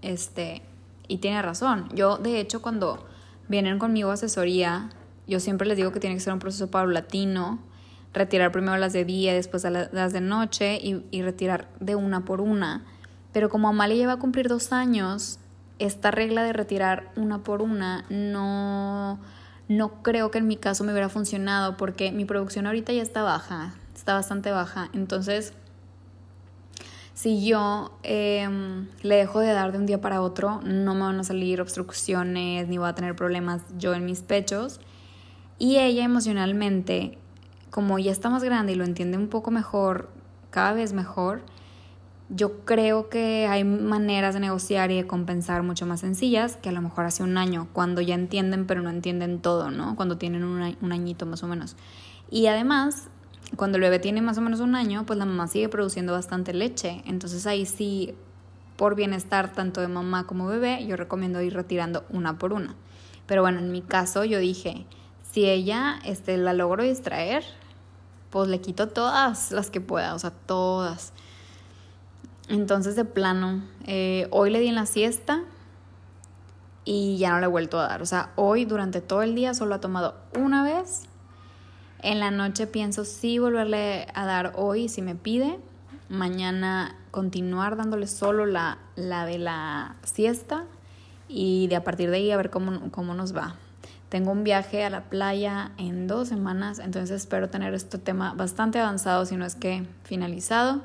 Este, 0.03 0.63
y 1.09 1.19
tiene 1.19 1.41
razón. 1.43 1.89
Yo, 1.95 2.19
de 2.19 2.41
hecho, 2.41 2.63
cuando 2.63 3.07
vienen 3.49 3.79
conmigo 3.79 4.11
a 4.11 4.15
asesoría, 4.15 4.91
yo 5.27 5.41
siempre 5.41 5.67
les 5.67 5.77
digo 5.77 5.93
que 5.93 6.01
tiene 6.01 6.17
que 6.17 6.21
ser 6.21 6.33
un 6.33 6.39
proceso 6.39 6.71
paulatino, 6.71 7.59
retirar 8.13 8.53
primero 8.53 8.77
las 8.77 8.93
de 8.93 9.05
día, 9.05 9.33
después 9.35 9.65
las 9.65 10.13
de 10.13 10.21
noche 10.21 10.79
y, 10.81 11.23
retirar 11.23 11.69
de 11.81 11.97
una 11.97 12.25
por 12.25 12.41
una. 12.41 12.85
Pero 13.33 13.49
como 13.49 13.69
Amalia 13.69 13.97
lleva 13.97 14.13
a 14.13 14.19
cumplir 14.19 14.49
dos 14.49 14.73
años, 14.73 15.39
esta 15.79 16.11
regla 16.11 16.45
de 16.45 16.53
retirar 16.53 17.11
una 17.17 17.43
por 17.43 17.61
una 17.61 18.05
no, 18.09 19.19
no 19.69 20.03
creo 20.03 20.31
que 20.31 20.39
en 20.39 20.47
mi 20.47 20.57
caso 20.57 20.85
me 20.85 20.93
hubiera 20.93 21.09
funcionado 21.09 21.77
porque 21.77 22.13
mi 22.13 22.25
producción 22.25 22.67
ahorita 22.67 22.93
ya 22.93 23.03
está 23.03 23.23
baja, 23.23 23.75
está 23.95 24.15
bastante 24.15 24.53
baja. 24.53 24.89
Entonces, 24.93 25.53
si 27.15 27.47
yo 27.47 27.97
em, 28.03 28.89
le 29.03 29.15
dejo 29.15 29.39
de 29.39 29.53
dar 29.53 29.71
de 29.71 29.79
un 29.79 29.87
día 29.87 30.01
para 30.01 30.21
otro, 30.21 30.61
no 30.65 30.95
me 30.95 31.03
van 31.03 31.21
a 31.21 31.25
salir 31.25 31.61
obstrucciones 31.61 32.67
ni 32.69 32.77
voy 32.77 32.89
a 32.89 32.95
tener 32.95 33.15
problemas 33.15 33.63
yo 33.79 33.95
en 33.95 34.05
mis 34.05 34.21
pechos. 34.21 34.81
Y 35.59 35.79
ella 35.79 36.05
emocionalmente, 36.05 37.17
como 37.71 38.01
ya 38.01 38.11
está 38.11 38.31
más 38.31 38.43
grande 38.43 38.73
y 38.73 38.75
lo 38.75 38.85
entiende 38.85 39.17
un 39.17 39.29
poco 39.29 39.53
mejor, 39.53 40.11
cada 40.51 40.73
vez 40.73 40.93
mejor, 40.93 41.43
yo 42.31 42.65
creo 42.65 43.09
que 43.09 43.47
hay 43.47 43.63
maneras 43.63 44.35
de 44.35 44.41
negociar 44.41 44.91
y 44.91 44.97
de 44.97 45.07
compensar 45.07 45.63
mucho 45.63 45.87
más 45.87 46.01
sencillas 46.01 46.57
que 46.57 46.71
a 46.71 46.73
lo 46.73 46.83
mejor 46.83 47.05
hace 47.05 47.23
un 47.23 47.39
año, 47.39 47.69
cuando 47.73 48.01
ya 48.01 48.17
entienden 48.17 48.67
pero 48.67 48.83
no 48.83 48.91
entienden 48.91 49.39
todo, 49.39 49.71
¿no? 49.71 49.95
Cuando 49.95 50.19
tienen 50.19 50.43
un, 50.43 50.77
un 50.81 50.93
añito 50.93 51.27
más 51.27 51.45
o 51.45 51.47
menos. 51.47 51.77
Y 52.29 52.47
además, 52.47 53.09
cuando 53.57 53.77
el 53.77 53.83
bebé 53.83 53.99
tiene 53.99 54.23
más 54.23 54.39
o 54.39 54.41
menos 54.41 54.61
un 54.61 54.75
año, 54.75 55.05
pues 55.07 55.19
la 55.19 55.25
mamá 55.25 55.47
sigue 55.47 55.69
produciendo 55.69 56.13
bastante 56.13 56.55
leche. 56.55 57.03
Entonces 57.07 57.47
ahí 57.47 57.67
sí, 57.67 58.15
por 58.77 58.95
bienestar 58.95 59.53
tanto 59.53 59.81
de 59.81 59.89
mamá 59.89 60.27
como 60.27 60.47
bebé, 60.47 60.87
yo 60.87 60.97
recomiendo 60.97 61.41
ir 61.41 61.55
retirando 61.55 62.05
una 62.11 62.39
por 62.39 62.53
una. 62.53 62.75
Pero 63.27 63.43
bueno, 63.43 63.59
en 63.59 63.73
mi 63.73 63.83
caso 63.83 64.25
yo 64.25 64.39
dije, 64.39 64.87
si 65.31 65.47
ella 65.47 65.99
este, 66.05 66.37
la 66.37 66.53
logro 66.53 66.83
distraer, 66.83 67.45
pues 68.31 68.49
le 68.49 68.61
quito 68.61 68.89
todas 68.89 69.53
las 69.53 69.71
que 69.71 69.81
pueda, 69.81 70.15
o 70.15 70.19
sea, 70.19 70.31
todas. 70.31 71.13
Entonces, 72.49 72.97
de 72.97 73.05
plano, 73.05 73.63
eh, 73.87 74.29
hoy 74.31 74.51
le 74.51 74.61
di 74.61 74.69
en 74.69 74.75
la 74.75 74.87
siesta 74.87 75.43
y 76.85 77.17
ya 77.17 77.31
no 77.31 77.41
le 77.41 77.47
he 77.47 77.49
vuelto 77.49 77.79
a 77.79 77.89
dar. 77.89 78.03
O 78.03 78.07
sea, 78.07 78.33
hoy 78.37 78.65
durante 78.65 79.01
todo 79.01 79.23
el 79.23 79.35
día 79.35 79.55
solo 79.55 79.75
ha 79.75 79.81
tomado 79.81 80.17
una 80.39 80.63
vez. 80.63 81.09
En 82.05 82.21
la 82.21 82.31
noche 82.31 82.67
pienso 82.67 83.07
sí 83.07 83.39
volverle 83.39 84.09
a 84.13 84.27
dar 84.27 84.53
hoy 84.57 84.91
si 84.91 85.01
me 85.01 85.15
pide. 85.15 85.59
Mañana 86.11 86.95
continuar 87.11 87.79
dándole 87.79 88.07
solo 88.09 88.45
la, 88.45 88.77
la 88.95 89.25
de 89.25 89.39
la 89.39 89.97
siesta 90.03 90.67
y 91.29 91.67
de 91.69 91.77
a 91.77 91.83
partir 91.83 92.11
de 92.11 92.19
ahí 92.19 92.31
a 92.31 92.37
ver 92.37 92.51
cómo, 92.51 92.91
cómo 92.91 93.15
nos 93.15 93.35
va. 93.35 93.55
Tengo 94.11 94.33
un 94.33 94.45
viaje 94.45 94.85
a 94.85 94.91
la 94.91 95.05
playa 95.05 95.73
en 95.79 96.07
dos 96.07 96.29
semanas, 96.29 96.79
entonces 96.79 97.23
espero 97.23 97.49
tener 97.49 97.73
este 97.73 97.97
tema 97.97 98.35
bastante 98.35 98.79
avanzado, 98.79 99.25
si 99.25 99.39
no 99.39 99.47
es 99.47 99.55
que 99.55 99.87
finalizado. 100.03 100.83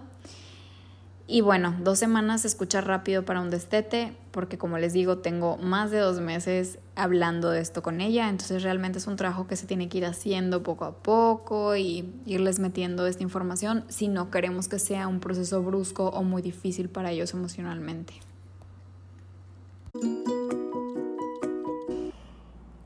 Y 1.31 1.41
bueno, 1.41 1.75
dos 1.79 2.00
semanas 2.00 2.41
se 2.41 2.48
escucha 2.48 2.81
rápido 2.81 3.24
para 3.24 3.39
un 3.39 3.51
destete, 3.51 4.17
porque 4.31 4.57
como 4.57 4.79
les 4.79 4.93
digo, 4.93 5.19
tengo 5.19 5.57
más 5.57 5.91
de 5.91 6.00
dos 6.00 6.19
meses 6.19 6.79
hablando 6.95 7.51
de 7.51 7.62
esto 7.62 7.83
con 7.83 8.01
ella, 8.01 8.29
entonces 8.29 8.63
realmente 8.63 8.98
es 8.98 9.05
un 9.05 9.15
trabajo 9.15 9.45
que 9.45 9.55
se 9.55 9.67
tiene 9.67 9.89
que 9.89 10.00
ir 10.00 10.07
haciendo 10.07 10.63
poco 10.63 10.86
a 10.86 10.93
poco 11.03 11.75
y 11.75 12.12
irles 12.25 12.57
metiendo 12.57 13.05
esta 13.05 13.21
información 13.21 13.83
si 13.89 14.07
no 14.07 14.31
queremos 14.31 14.67
que 14.67 14.79
sea 14.79 15.07
un 15.07 15.19
proceso 15.19 15.62
brusco 15.62 16.07
o 16.09 16.24
muy 16.24 16.41
difícil 16.41 16.89
para 16.89 17.12
ellos 17.12 17.31
emocionalmente. 17.36 18.15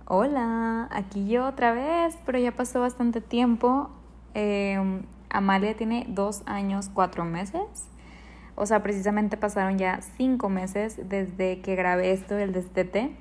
Hola, 0.05 0.89
aquí 0.91 1.29
yo 1.29 1.47
otra 1.47 1.71
vez, 1.71 2.17
pero 2.25 2.39
ya 2.39 2.51
pasó 2.51 2.81
bastante 2.81 3.21
tiempo. 3.21 3.89
Em, 4.33 5.03
Amalia 5.29 5.77
tiene 5.77 6.05
dos 6.09 6.41
años, 6.45 6.89
cuatro 6.93 7.23
meses. 7.23 7.87
O 8.55 8.65
sea, 8.65 8.83
precisamente 8.83 9.37
pasaron 9.37 9.77
ya 9.77 10.01
cinco 10.17 10.49
meses 10.49 10.99
desde 11.09 11.61
que 11.61 11.75
grabé 11.75 12.11
esto 12.11 12.35
del 12.35 12.53
destete. 12.53 13.15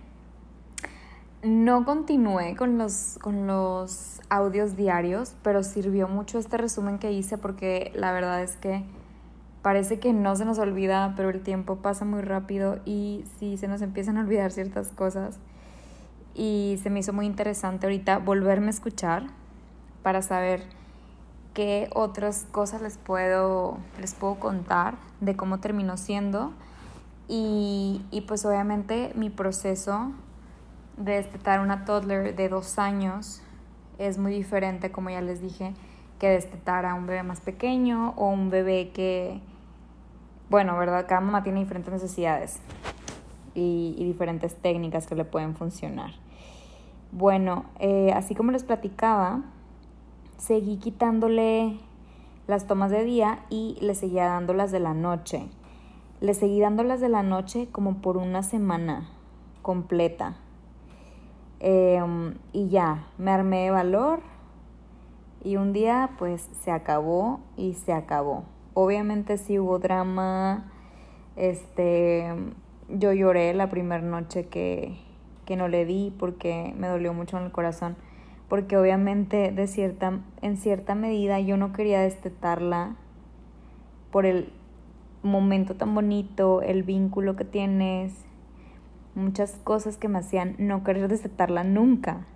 No 1.43 1.85
continué 1.85 2.55
con 2.55 2.79
los, 2.79 3.19
con 3.21 3.47
los 3.47 4.21
audios 4.29 4.77
diarios, 4.77 5.35
pero 5.43 5.63
sirvió 5.63 6.07
mucho 6.07 6.39
este 6.39 6.57
resumen 6.57 6.99
que 6.99 7.13
hice 7.13 7.39
porque 7.39 7.91
la 7.95 8.13
verdad 8.13 8.43
es 8.43 8.57
que 8.57 8.85
parece 9.63 9.99
que 9.99 10.13
no 10.13 10.37
se 10.37 10.45
nos 10.45 10.59
olvida, 10.59 11.15
pero 11.17 11.31
el 11.31 11.41
tiempo 11.41 11.77
pasa 11.77 12.05
muy 12.05 12.21
rápido 12.21 12.81
y 12.85 13.25
sí 13.39 13.57
se 13.57 13.69
nos 13.69 13.81
empiezan 13.83 14.19
a 14.19 14.21
olvidar 14.21 14.53
ciertas 14.53 14.89
cosas 14.93 15.39
y 16.35 16.79
se 16.83 16.91
me 16.91 17.01
hizo 17.01 17.13
muy 17.13 17.27
interesante 17.27 17.87
ahorita 17.87 18.19
volverme 18.19 18.69
a 18.69 18.71
escuchar 18.71 19.27
para 20.03 20.23
saber 20.23 20.63
qué 21.55 21.91
otras 21.95 22.47
cosas 22.51 22.83
les 22.83 22.99
puedo, 22.99 23.79
les 24.01 24.15
puedo 24.15 24.37
contar 24.37 24.95
de 25.21 25.37
cómo 25.37 25.61
terminó 25.61 25.97
siendo 25.97 26.53
y, 27.29 28.03
y 28.11 28.23
pues 28.23 28.45
obviamente 28.45 29.13
mi 29.15 29.31
proceso 29.31 30.13
de 30.97 31.13
destetar 31.13 31.61
una 31.61 31.85
toddler 31.85 32.35
de 32.37 32.49
dos 32.49 32.79
años 32.79 33.43
es 33.99 34.19
muy 34.19 34.33
diferente, 34.33 34.91
como 34.91 35.11
ya 35.11 35.21
les 35.21 35.41
dije, 35.41 35.75
que 36.19 36.29
destetar 36.29 36.87
a 36.87 36.95
un 36.95 37.07
bebé 37.07 37.23
más 37.23 37.41
pequeño 37.41 38.15
o 38.17 38.29
un 38.29 38.51
bebé 38.51 38.91
que, 38.91 39.41
bueno, 40.51 40.77
¿verdad? 40.79 41.07
Cada 41.09 41.21
mamá 41.21 41.43
tiene 41.43 41.61
diferentes 41.61 41.93
necesidades 41.93 42.61
y, 43.55 43.95
diferentes 43.99 44.55
técnicas 44.57 45.07
que 45.07 45.15
le 45.15 45.25
pueden 45.25 45.55
funcionar. 45.57 46.13
Bueno, 47.11 47.65
eh, 47.79 48.13
así 48.15 48.35
como 48.35 48.53
les 48.53 48.65
platicaba, 48.65 49.43
seguí 50.39 50.77
quitándole 50.77 51.79
las 52.47 52.67
tomas 52.67 52.91
de 52.91 53.05
día 53.05 53.45
y 53.51 53.79
le 53.81 53.95
seguía 53.95 54.27
dando 54.27 54.55
las 54.55 54.73
de 54.73 54.81
la 54.81 54.95
noche. 54.95 55.49
Le 56.21 56.35
seguí 56.35 56.61
dando 56.61 56.83
las 56.83 57.01
de 57.01 57.09
la 57.09 57.23
noche 57.23 57.69
como 57.73 58.03
por 58.03 58.17
una 58.17 58.43
semana 58.43 59.09
completa. 59.63 60.37
Em, 61.61 62.35
y 62.53 62.69
ya, 62.69 63.07
me 63.19 63.31
armé 63.31 63.65
de 63.65 63.71
valor 63.71 64.21
y 65.45 65.57
un 65.57 65.73
día 65.73 66.11
pues 66.19 66.49
se 66.61 66.73
acabó 66.73 67.41
y 67.57 67.75
se 67.75 67.93
acabó. 67.93 68.45
Obviamente 68.75 69.39
sí 69.39 69.59
hubo 69.59 69.79
drama, 69.79 70.73
este, 71.37 72.35
yo 72.89 73.13
lloré 73.13 73.55
la 73.55 73.69
primera 73.69 74.03
noche 74.03 74.47
que, 74.47 74.99
que 75.45 75.57
no 75.57 75.69
le 75.69 75.85
di 75.85 76.13
porque 76.19 76.75
me 76.77 76.89
dolió 76.89 77.15
mucho 77.15 77.39
en 77.39 77.45
el 77.45 77.53
corazón, 77.53 77.97
porque 78.53 78.77
obviamente 78.77 79.51
de 79.51 79.67
cierta, 79.67 80.21
en 80.43 80.59
cierta 80.59 80.95
medida 80.95 81.41
yo 81.41 81.57
no 81.57 81.73
quería 81.73 82.03
destetarla 82.03 82.97
por 84.11 84.27
el 84.27 84.53
momento 85.23 85.75
tan 85.75 85.95
bonito, 85.95 86.61
el 86.61 86.83
vínculo 86.83 87.35
que 87.35 87.47
tienes, 87.47 88.13
muchas 89.15 89.53
cosas 89.65 89.97
que 89.97 90.09
me 90.09 90.19
hacían 90.19 90.55
no 90.59 90.85
querer 90.85 91.09
destetarla 91.09 91.65
nunca. 91.65 92.27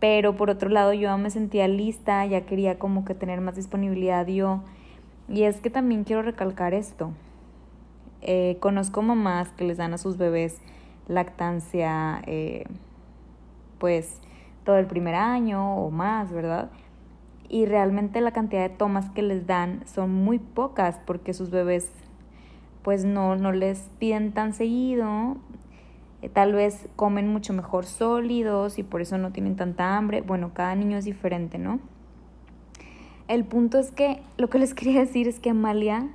Pero 0.00 0.36
por 0.36 0.50
otro 0.50 0.68
lado 0.68 0.92
yo 0.92 1.16
me 1.16 1.30
sentía 1.30 1.66
lista, 1.66 2.26
ya 2.26 2.42
quería 2.42 2.78
como 2.78 3.06
que 3.06 3.14
tener 3.14 3.40
más 3.40 3.56
disponibilidad 3.56 4.26
yo. 4.26 4.64
Y 5.30 5.44
es 5.44 5.62
que 5.62 5.70
también 5.70 6.04
quiero 6.04 6.20
recalcar 6.20 6.74
esto. 6.74 7.12
Eh, 8.20 8.58
conozco 8.60 9.00
mamás 9.00 9.48
que 9.52 9.64
les 9.64 9.78
dan 9.78 9.94
a 9.94 9.96
sus 9.96 10.18
bebés 10.18 10.60
lactancia, 11.08 12.22
eh, 12.26 12.66
pues 13.78 14.20
todo 14.66 14.76
el 14.76 14.86
primer 14.86 15.14
año 15.14 15.76
o 15.76 15.90
más, 15.90 16.30
¿verdad? 16.30 16.70
Y 17.48 17.64
realmente 17.64 18.20
la 18.20 18.32
cantidad 18.32 18.68
de 18.68 18.76
tomas 18.76 19.08
que 19.10 19.22
les 19.22 19.46
dan 19.46 19.86
son 19.86 20.12
muy 20.12 20.38
pocas 20.38 21.00
porque 21.06 21.32
sus 21.32 21.48
bebés 21.48 21.90
pues 22.82 23.04
no, 23.04 23.36
no 23.36 23.52
les 23.52 23.88
piden 23.98 24.32
tan 24.32 24.52
seguido, 24.52 25.38
eh, 26.22 26.28
tal 26.28 26.52
vez 26.52 26.88
comen 26.96 27.28
mucho 27.28 27.52
mejor 27.52 27.86
sólidos 27.86 28.78
y 28.78 28.82
por 28.82 29.00
eso 29.00 29.16
no 29.18 29.32
tienen 29.32 29.56
tanta 29.56 29.96
hambre. 29.96 30.20
Bueno, 30.20 30.52
cada 30.52 30.74
niño 30.74 30.98
es 30.98 31.04
diferente, 31.04 31.58
¿no? 31.58 31.80
El 33.28 33.44
punto 33.44 33.78
es 33.78 33.90
que 33.90 34.22
lo 34.36 34.50
que 34.50 34.58
les 34.58 34.74
quería 34.74 35.00
decir 35.00 35.28
es 35.28 35.40
que 35.40 35.50
Amalia 35.50 36.08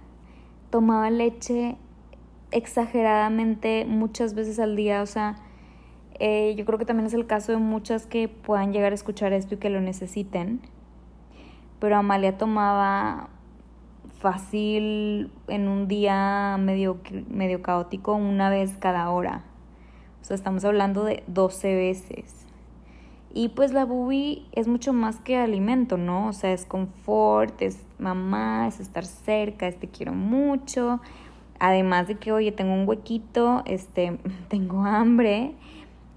tomaba 0.70 1.10
leche 1.10 1.78
exageradamente 2.52 3.86
muchas 3.86 4.34
veces 4.34 4.60
al 4.60 4.76
día, 4.76 5.02
o 5.02 5.06
sea, 5.06 5.38
eh, 6.24 6.54
yo 6.56 6.66
creo 6.66 6.78
que 6.78 6.86
también 6.86 7.08
es 7.08 7.16
el 7.16 7.26
caso 7.26 7.52
de 7.52 7.58
muchas 7.58 8.06
que 8.06 8.28
puedan 8.28 8.74
llegar 8.74 8.92
a 8.92 8.96
escuchar 8.96 9.34
esto 9.34 9.56
y 9.56 9.58
que 9.58 9.72
lo 9.72 9.82
necesiten, 9.82 10.62
pero 11.80 11.98
Amalia 11.98 12.38
tomaba 12.38 13.30
fácil 14.20 15.32
en 15.48 15.68
un 15.68 15.88
día 15.88 16.58
medio, 16.60 17.00
medio 17.28 17.64
caótico 17.64 18.14
una 18.14 18.52
vez 18.52 18.78
cada 18.78 19.10
hora, 19.10 19.42
o 20.22 20.24
sea, 20.24 20.36
estamos 20.36 20.64
hablando 20.64 21.06
de 21.06 21.24
12 21.26 21.74
veces. 21.74 22.46
Y 23.34 23.50
pues 23.50 23.74
la 23.74 23.86
bubi 23.86 24.46
es 24.52 24.68
mucho 24.68 24.94
más 24.94 25.16
que 25.22 25.38
alimento, 25.38 25.98
¿no? 25.98 26.28
O 26.28 26.34
sea, 26.34 26.54
es 26.54 26.68
confort, 26.68 27.60
es 27.64 27.80
mamá, 27.98 28.68
es 28.68 28.80
estar 28.80 29.06
cerca, 29.06 29.68
es 29.68 29.80
te 29.80 29.88
quiero 29.88 30.14
mucho. 30.14 31.00
Además 31.58 32.08
de 32.08 32.16
que, 32.16 32.32
oye, 32.32 32.52
tengo 32.52 32.74
un 32.74 32.88
huequito, 32.88 33.64
este, 33.66 34.20
tengo 34.50 34.84
hambre, 34.84 35.56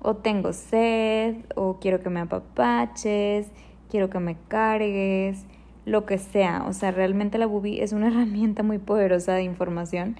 o 0.05 0.17
tengo 0.17 0.53
sed, 0.53 1.37
o 1.57 1.79
quiero 1.81 2.01
que 2.03 2.11
me 2.11 2.21
apapaches, 2.21 3.51
quiero 3.89 4.11
que 4.11 4.21
me 4.21 4.37
cargues, 4.49 5.47
lo 5.87 6.05
que 6.05 6.19
sea. 6.19 6.65
O 6.69 6.75
sea, 6.75 6.91
realmente 6.91 7.39
la 7.39 7.47
bubi 7.47 7.81
es 7.81 7.93
una 7.95 8.09
herramienta 8.09 8.63
muy 8.63 8.79
poderosa 8.79 9.33
de 9.33 9.45
información. 9.45 10.17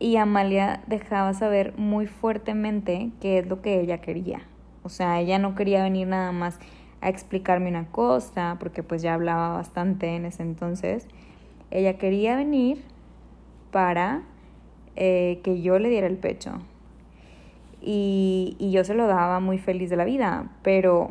Y 0.00 0.16
Amalia 0.16 0.82
dejaba 0.88 1.32
saber 1.32 1.74
muy 1.78 2.08
fuertemente 2.08 3.12
qué 3.20 3.38
es 3.38 3.46
lo 3.46 3.62
que 3.62 3.80
ella 3.80 4.00
quería. 4.00 4.42
O 4.82 4.88
sea, 4.88 5.20
ella 5.20 5.38
no 5.38 5.54
quería 5.54 5.84
venir 5.84 6.08
nada 6.08 6.32
más 6.32 6.58
a 7.00 7.08
explicarme 7.08 7.68
una 7.68 7.86
cosa, 7.86 8.56
porque 8.58 8.82
pues 8.82 9.00
ya 9.00 9.14
hablaba 9.14 9.50
bastante 9.50 10.16
en 10.16 10.26
ese 10.26 10.42
entonces. 10.42 11.06
Ella 11.70 11.98
quería 11.98 12.34
venir 12.34 12.82
para 13.70 14.22
eh, 14.96 15.40
que 15.44 15.62
yo 15.62 15.78
le 15.78 15.88
diera 15.88 16.08
el 16.08 16.16
pecho. 16.16 16.58
Y, 17.84 18.56
y 18.58 18.70
yo 18.70 18.82
se 18.84 18.94
lo 18.94 19.06
daba 19.06 19.40
muy 19.40 19.58
feliz 19.58 19.90
de 19.90 19.96
la 19.96 20.04
vida, 20.04 20.50
pero 20.62 21.10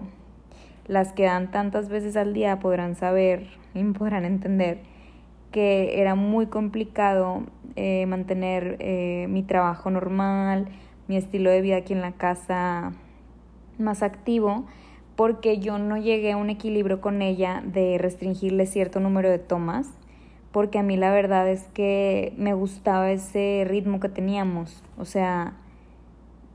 las 0.88 1.14
que 1.14 1.24
dan 1.24 1.52
tantas 1.52 1.90
veces 1.90 2.18
al 2.18 2.34
día 2.34 2.60
podrán 2.60 2.96
saber 2.96 3.48
y 3.74 3.84
podrán 3.84 4.26
entender 4.26 4.80
que 5.52 6.02
era 6.02 6.16
muy 6.16 6.48
complicado 6.48 7.44
eh, 7.76 8.06
mantener 8.08 8.78
eh, 8.80 9.28
mi 9.30 9.44
trabajo 9.44 9.92
normal, 9.92 10.68
mi 11.08 11.16
estilo 11.16 11.52
de 11.52 11.62
vida 11.62 11.78
aquí 11.78 11.94
en 11.94 12.02
la 12.02 12.14
casa 12.14 12.94
más 13.78 14.04
activo 14.04 14.66
porque 15.16 15.60
yo 15.60 15.78
no 15.78 15.98
llegué 15.98 16.32
a 16.32 16.38
un 16.38 16.50
equilibrio 16.50 17.02
con 17.02 17.22
ella 17.22 17.64
de 17.66 17.98
restringirle 17.98 18.66
cierto 18.66 19.00
número 19.00 19.30
de 19.30 19.40
tomas, 19.40 19.88
porque 20.52 20.80
a 20.80 20.84
mí 20.84 20.98
la 20.98 21.12
verdad 21.12 21.48
es 21.50 21.68
que 21.74 22.34
me 22.38 22.54
gustaba 22.54 23.12
ese 23.12 23.64
ritmo 23.68 24.00
que 24.00 24.10
teníamos, 24.10 24.84
o 24.98 25.06
sea, 25.06 25.54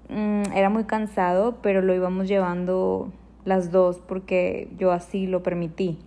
mm, 0.09 0.53
era 0.55 0.69
muy 0.71 0.85
cansado, 0.85 1.59
pero 1.63 1.83
lo 1.83 1.95
íbamos 1.95 2.29
llevando 2.29 3.11
las 3.45 3.71
dos 3.73 3.99
porque 3.99 4.69
yo 4.79 4.93
así 4.93 5.27
lo 5.27 5.43
permití. 5.43 5.99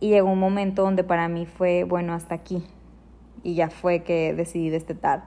Y 0.00 0.10
llegó 0.10 0.30
un 0.30 0.38
momento 0.38 0.82
donde 0.82 1.04
para 1.04 1.28
mí 1.28 1.46
fue, 1.46 1.84
bueno, 1.84 2.12
hasta 2.14 2.34
aquí. 2.34 2.62
Y 3.42 3.54
ya 3.54 3.70
fue 3.70 4.02
que 4.02 4.34
decidí 4.34 4.70
destetar. 4.70 5.24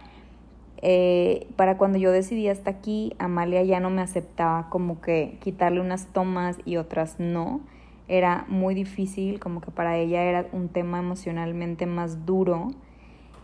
Eh, 0.81 1.47
para 1.57 1.77
cuando 1.77 1.97
yo 1.99 2.11
decidí 2.11 2.47
hasta 2.47 2.71
aquí, 2.71 3.13
Amalia 3.19 3.63
ya 3.63 3.79
no 3.79 3.89
me 3.89 4.01
aceptaba 4.01 4.69
como 4.69 4.99
que 5.01 5.37
quitarle 5.41 5.79
unas 5.79 6.07
tomas 6.07 6.57
y 6.65 6.77
otras 6.77 7.19
no. 7.19 7.61
Era 8.07 8.45
muy 8.47 8.73
difícil, 8.73 9.39
como 9.39 9.61
que 9.61 9.71
para 9.71 9.97
ella 9.97 10.23
era 10.23 10.47
un 10.51 10.69
tema 10.69 10.99
emocionalmente 10.99 11.85
más 11.85 12.25
duro 12.25 12.71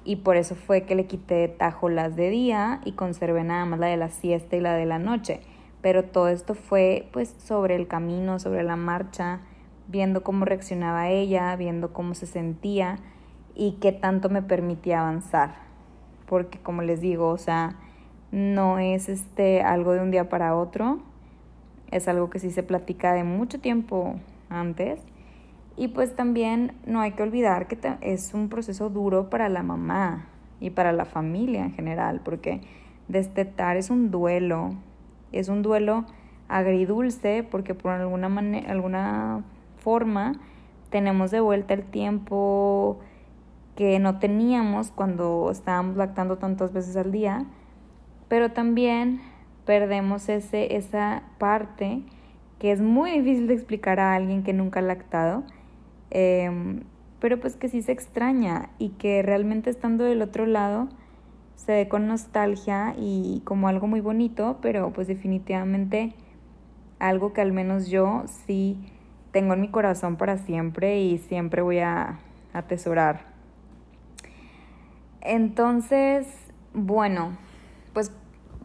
y 0.08 0.16
por 0.16 0.38
eso 0.38 0.56
fue 0.56 0.84
que 0.84 0.96
le 0.96 1.06
quité 1.06 1.36
de 1.36 1.48
tajo 1.50 1.90
las 1.90 2.16
de 2.16 2.32
día 2.32 2.82
y 2.84 2.94
conservé 2.94 3.44
nada 3.44 3.66
más 3.66 3.80
la 3.80 3.88
de 3.88 3.98
la 3.98 4.10
siesta 4.10 4.56
y 4.56 4.62
la 4.62 4.74
de 4.74 4.86
la 4.88 4.98
noche. 4.98 5.42
Pero 5.82 6.04
todo 6.04 6.30
esto 6.30 6.56
fue 6.56 7.08
pues 7.14 7.36
sobre 7.38 7.76
el 7.76 7.88
camino, 7.88 8.40
sobre 8.40 8.64
la 8.64 8.76
marcha, 8.76 9.42
viendo 9.88 10.24
cómo 10.24 10.46
reaccionaba 10.46 11.10
ella, 11.10 11.56
viendo 11.56 11.94
cómo 11.94 12.16
se 12.16 12.26
sentía 12.26 12.98
y 13.54 13.74
qué 13.74 13.92
tanto 13.92 14.30
me 14.30 14.42
permitía 14.42 15.02
avanzar 15.02 15.68
porque 16.28 16.60
como 16.60 16.84
les 16.84 17.02
digo, 17.02 17.30
o 17.30 17.38
sea, 17.38 17.76
no 18.32 18.78
es 18.78 19.10
este 19.10 19.62
algo 19.62 19.94
de 19.94 20.02
un 20.02 20.12
día 20.12 20.30
para 20.30 20.56
otro, 20.56 21.00
es 21.90 22.08
algo 22.08 22.30
que 22.30 22.40
sí 22.40 22.52
se 22.52 22.64
platica 22.64 23.14
de 23.14 23.24
mucho 23.24 23.60
tiempo 23.60 24.16
antes. 24.50 25.00
Y 25.78 25.90
pues 25.90 26.16
también 26.16 26.74
no 26.86 27.00
hay 27.00 27.12
que 27.12 27.24
olvidar 27.24 27.68
que 27.68 27.78
es 28.02 28.34
un 28.34 28.50
proceso 28.50 28.90
duro 28.90 29.30
para 29.30 29.48
la 29.48 29.64
mamá 29.64 30.28
y 30.60 30.72
para 30.72 30.92
la 30.92 31.06
familia 31.06 31.64
en 31.64 31.74
general, 31.74 32.22
porque 32.26 32.62
destetar 33.08 33.78
es 33.78 33.90
un 33.90 34.10
duelo, 34.10 34.72
es 35.32 35.50
un 35.50 35.62
duelo 35.62 36.06
agridulce 36.48 37.44
porque 37.44 37.76
por 37.76 37.92
alguna 37.92 38.28
alguna 38.68 39.44
forma 39.78 40.34
tenemos 40.90 41.32
de 41.32 41.42
vuelta 41.42 41.74
el 41.74 41.84
tiempo 41.84 43.00
que 43.76 44.00
no 44.00 44.18
teníamos 44.18 44.92
cuando 44.92 45.50
estábamos 45.52 45.98
lactando 45.98 46.38
tantas 46.38 46.74
veces 46.74 46.96
al 46.98 47.12
día, 47.12 47.46
pero 48.28 48.52
también 48.52 49.22
perdemos 49.66 50.30
ese, 50.30 50.76
esa 50.76 51.24
parte 51.38 52.02
que 52.58 52.72
es 52.72 52.82
muy 52.82 53.12
difícil 53.12 53.48
de 53.48 53.54
explicar 53.54 54.00
a 54.00 54.16
alguien 54.16 54.42
que 54.42 54.54
nunca 54.54 54.80
ha 54.80 54.84
lactado, 54.84 55.44
em, 56.10 56.82
pero 57.20 57.40
pues 57.40 57.56
que 57.56 57.70
sí 57.70 57.82
se 57.82 57.92
extraña 57.92 58.70
y 58.80 58.90
que 58.90 59.22
realmente 59.22 59.70
estando 59.70 60.04
del 60.04 60.22
otro 60.22 60.46
lado 60.46 60.88
se 61.56 61.72
ve 61.74 61.88
con 61.88 62.08
nostalgia 62.08 62.94
y 62.98 63.42
como 63.44 63.68
algo 63.68 63.88
muy 63.88 64.00
bonito, 64.00 64.60
pero 64.62 64.92
pues 64.94 65.08
definitivamente 65.08 66.14
algo 67.00 67.34
que 67.34 67.42
al 67.42 67.52
menos 67.52 67.88
yo 67.90 68.24
sí 68.46 68.78
tengo 69.32 69.54
en 69.54 69.62
mi 69.62 69.70
corazón 69.70 70.16
para 70.16 70.38
siempre 70.38 71.02
y 71.02 71.18
siempre 71.18 71.62
voy 71.62 71.80
a 71.80 72.20
atesorar. 72.54 73.26
Entonces, 75.22 76.28
bueno, 76.74 77.38
pues 77.94 78.12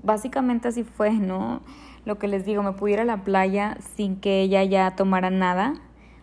básicamente 0.03 0.69
así 0.69 0.85
fue, 0.85 1.11
¿no? 1.11 1.61
Lo 2.05 2.19
que 2.19 2.29
les 2.29 2.45
digo, 2.45 2.63
me 2.63 2.73
pude 2.73 2.93
ir 2.93 3.01
a 3.01 3.05
la 3.05 3.25
playa 3.25 3.77
sin 3.97 4.17
que 4.17 4.41
ella 4.41 4.63
ya 4.65 4.95
tomara 4.97 5.31
nada. 5.31 5.75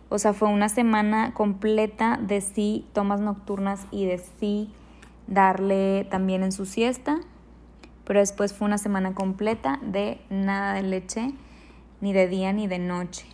O 0.10 0.18
sea, 0.18 0.34
fue 0.34 0.50
una 0.50 0.70
semana 0.70 1.34
completa 1.34 2.20
de 2.22 2.42
sí 2.42 2.88
tomas 2.94 3.22
nocturnas 3.22 3.86
y 3.92 4.06
de 4.06 4.18
sí 4.18 4.72
darle 5.28 6.08
también 6.10 6.44
en 6.44 6.52
su 6.52 6.66
siesta. 6.66 7.20
Pero 8.06 8.20
después 8.20 8.54
fue 8.54 8.68
una 8.68 8.80
semana 8.80 9.14
completa 9.14 9.80
de 9.84 10.20
nada 10.30 10.74
de 10.74 10.84
leche, 10.84 11.32
ni 12.02 12.12
de 12.12 12.28
día 12.28 12.52
ni 12.54 12.68
de 12.68 12.80
noche. 12.80 13.28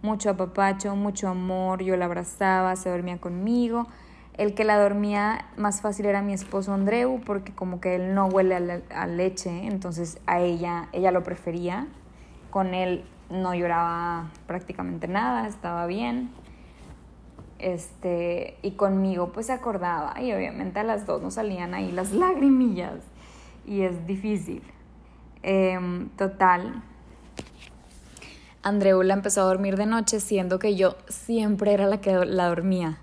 Mucho 0.00 0.30
apapacho, 0.30 0.96
mucho 0.96 1.28
amor, 1.28 1.82
yo 1.82 1.96
la 1.96 2.06
abrazaba, 2.06 2.74
se 2.76 2.88
dormía 2.88 3.18
conmigo 3.18 3.86
el 4.38 4.54
que 4.54 4.64
la 4.64 4.78
dormía 4.78 5.46
más 5.56 5.82
fácil 5.82 6.06
era 6.06 6.22
mi 6.22 6.32
esposo 6.32 6.72
Andreu, 6.72 7.20
porque 7.24 7.52
como 7.52 7.80
que 7.80 7.96
él 7.96 8.14
no 8.14 8.26
huele 8.26 8.82
a, 8.90 9.06
leche, 9.06 9.66
entonces 9.66 10.18
a 10.26 10.40
ella, 10.40 10.88
ella 10.92 11.10
lo 11.10 11.22
prefería. 11.22 11.86
Con 12.50 12.74
él 12.74 13.04
no 13.32 13.54
lloraba 13.54 14.30
prácticamente 14.46 15.08
nada, 15.08 15.48
estaba 15.48 15.86
bien. 15.86 16.30
Este, 17.58 18.58
y 18.62 18.72
conmigo 18.72 19.30
pues 19.32 19.46
se 19.46 19.52
acordaba 19.52 20.20
y 20.20 20.32
obviamente 20.32 20.80
a 20.80 20.82
las 20.82 21.06
dos 21.06 21.22
nos 21.22 21.34
salían 21.34 21.74
ahí 21.74 21.92
las 21.92 22.12
lagrimillas 22.12 22.98
y 23.66 23.82
es 23.82 24.06
difícil. 24.06 24.62
Em, 25.42 26.08
total, 26.10 26.82
Andreu 28.64 29.02
la 29.02 29.14
empezó 29.14 29.42
a 29.42 29.44
dormir 29.44 29.76
de 29.76 29.86
noche 29.86 30.20
siendo 30.20 30.58
que 30.58 30.76
yo 30.76 30.96
siempre 31.08 31.72
era 31.72 31.86
la 31.86 32.00
que 32.00 32.12
la 32.12 32.46
dormía 32.48 32.98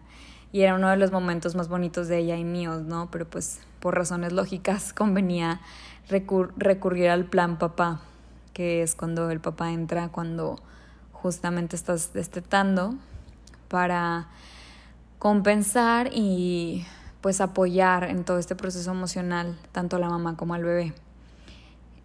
y 0.51 0.61
era 0.61 0.75
uno 0.75 0.89
de 0.89 0.97
los 0.97 1.11
momentos 1.11 1.55
más 1.55 1.67
bonitos 1.67 2.07
de 2.07 2.17
ella 2.19 2.37
y 2.37 2.43
míos, 2.43 2.83
¿no? 2.83 3.09
Pero 3.11 3.29
pues 3.29 3.59
por 3.79 3.95
razones 3.95 4.33
lógicas 4.33 4.93
convenía 4.93 5.61
recurrir 6.07 7.09
al 7.09 7.25
plan 7.25 7.57
papá, 7.57 8.01
que 8.59 8.81
es 8.81 8.93
cuando 8.93 9.31
el 9.31 9.39
papá 9.39 9.71
entra 9.71 10.09
cuando 10.09 10.59
justamente 11.13 11.77
estás 11.77 12.11
destetando 12.11 12.95
para 13.69 14.27
compensar 15.17 16.09
y 16.11 16.85
pues 17.21 17.39
apoyar 17.39 18.03
en 18.03 18.25
todo 18.25 18.37
este 18.37 18.57
proceso 18.57 18.91
emocional 18.91 19.57
tanto 19.71 19.95
a 19.95 19.99
la 19.99 20.09
mamá 20.09 20.35
como 20.35 20.55
al 20.55 20.65
bebé. 20.65 20.93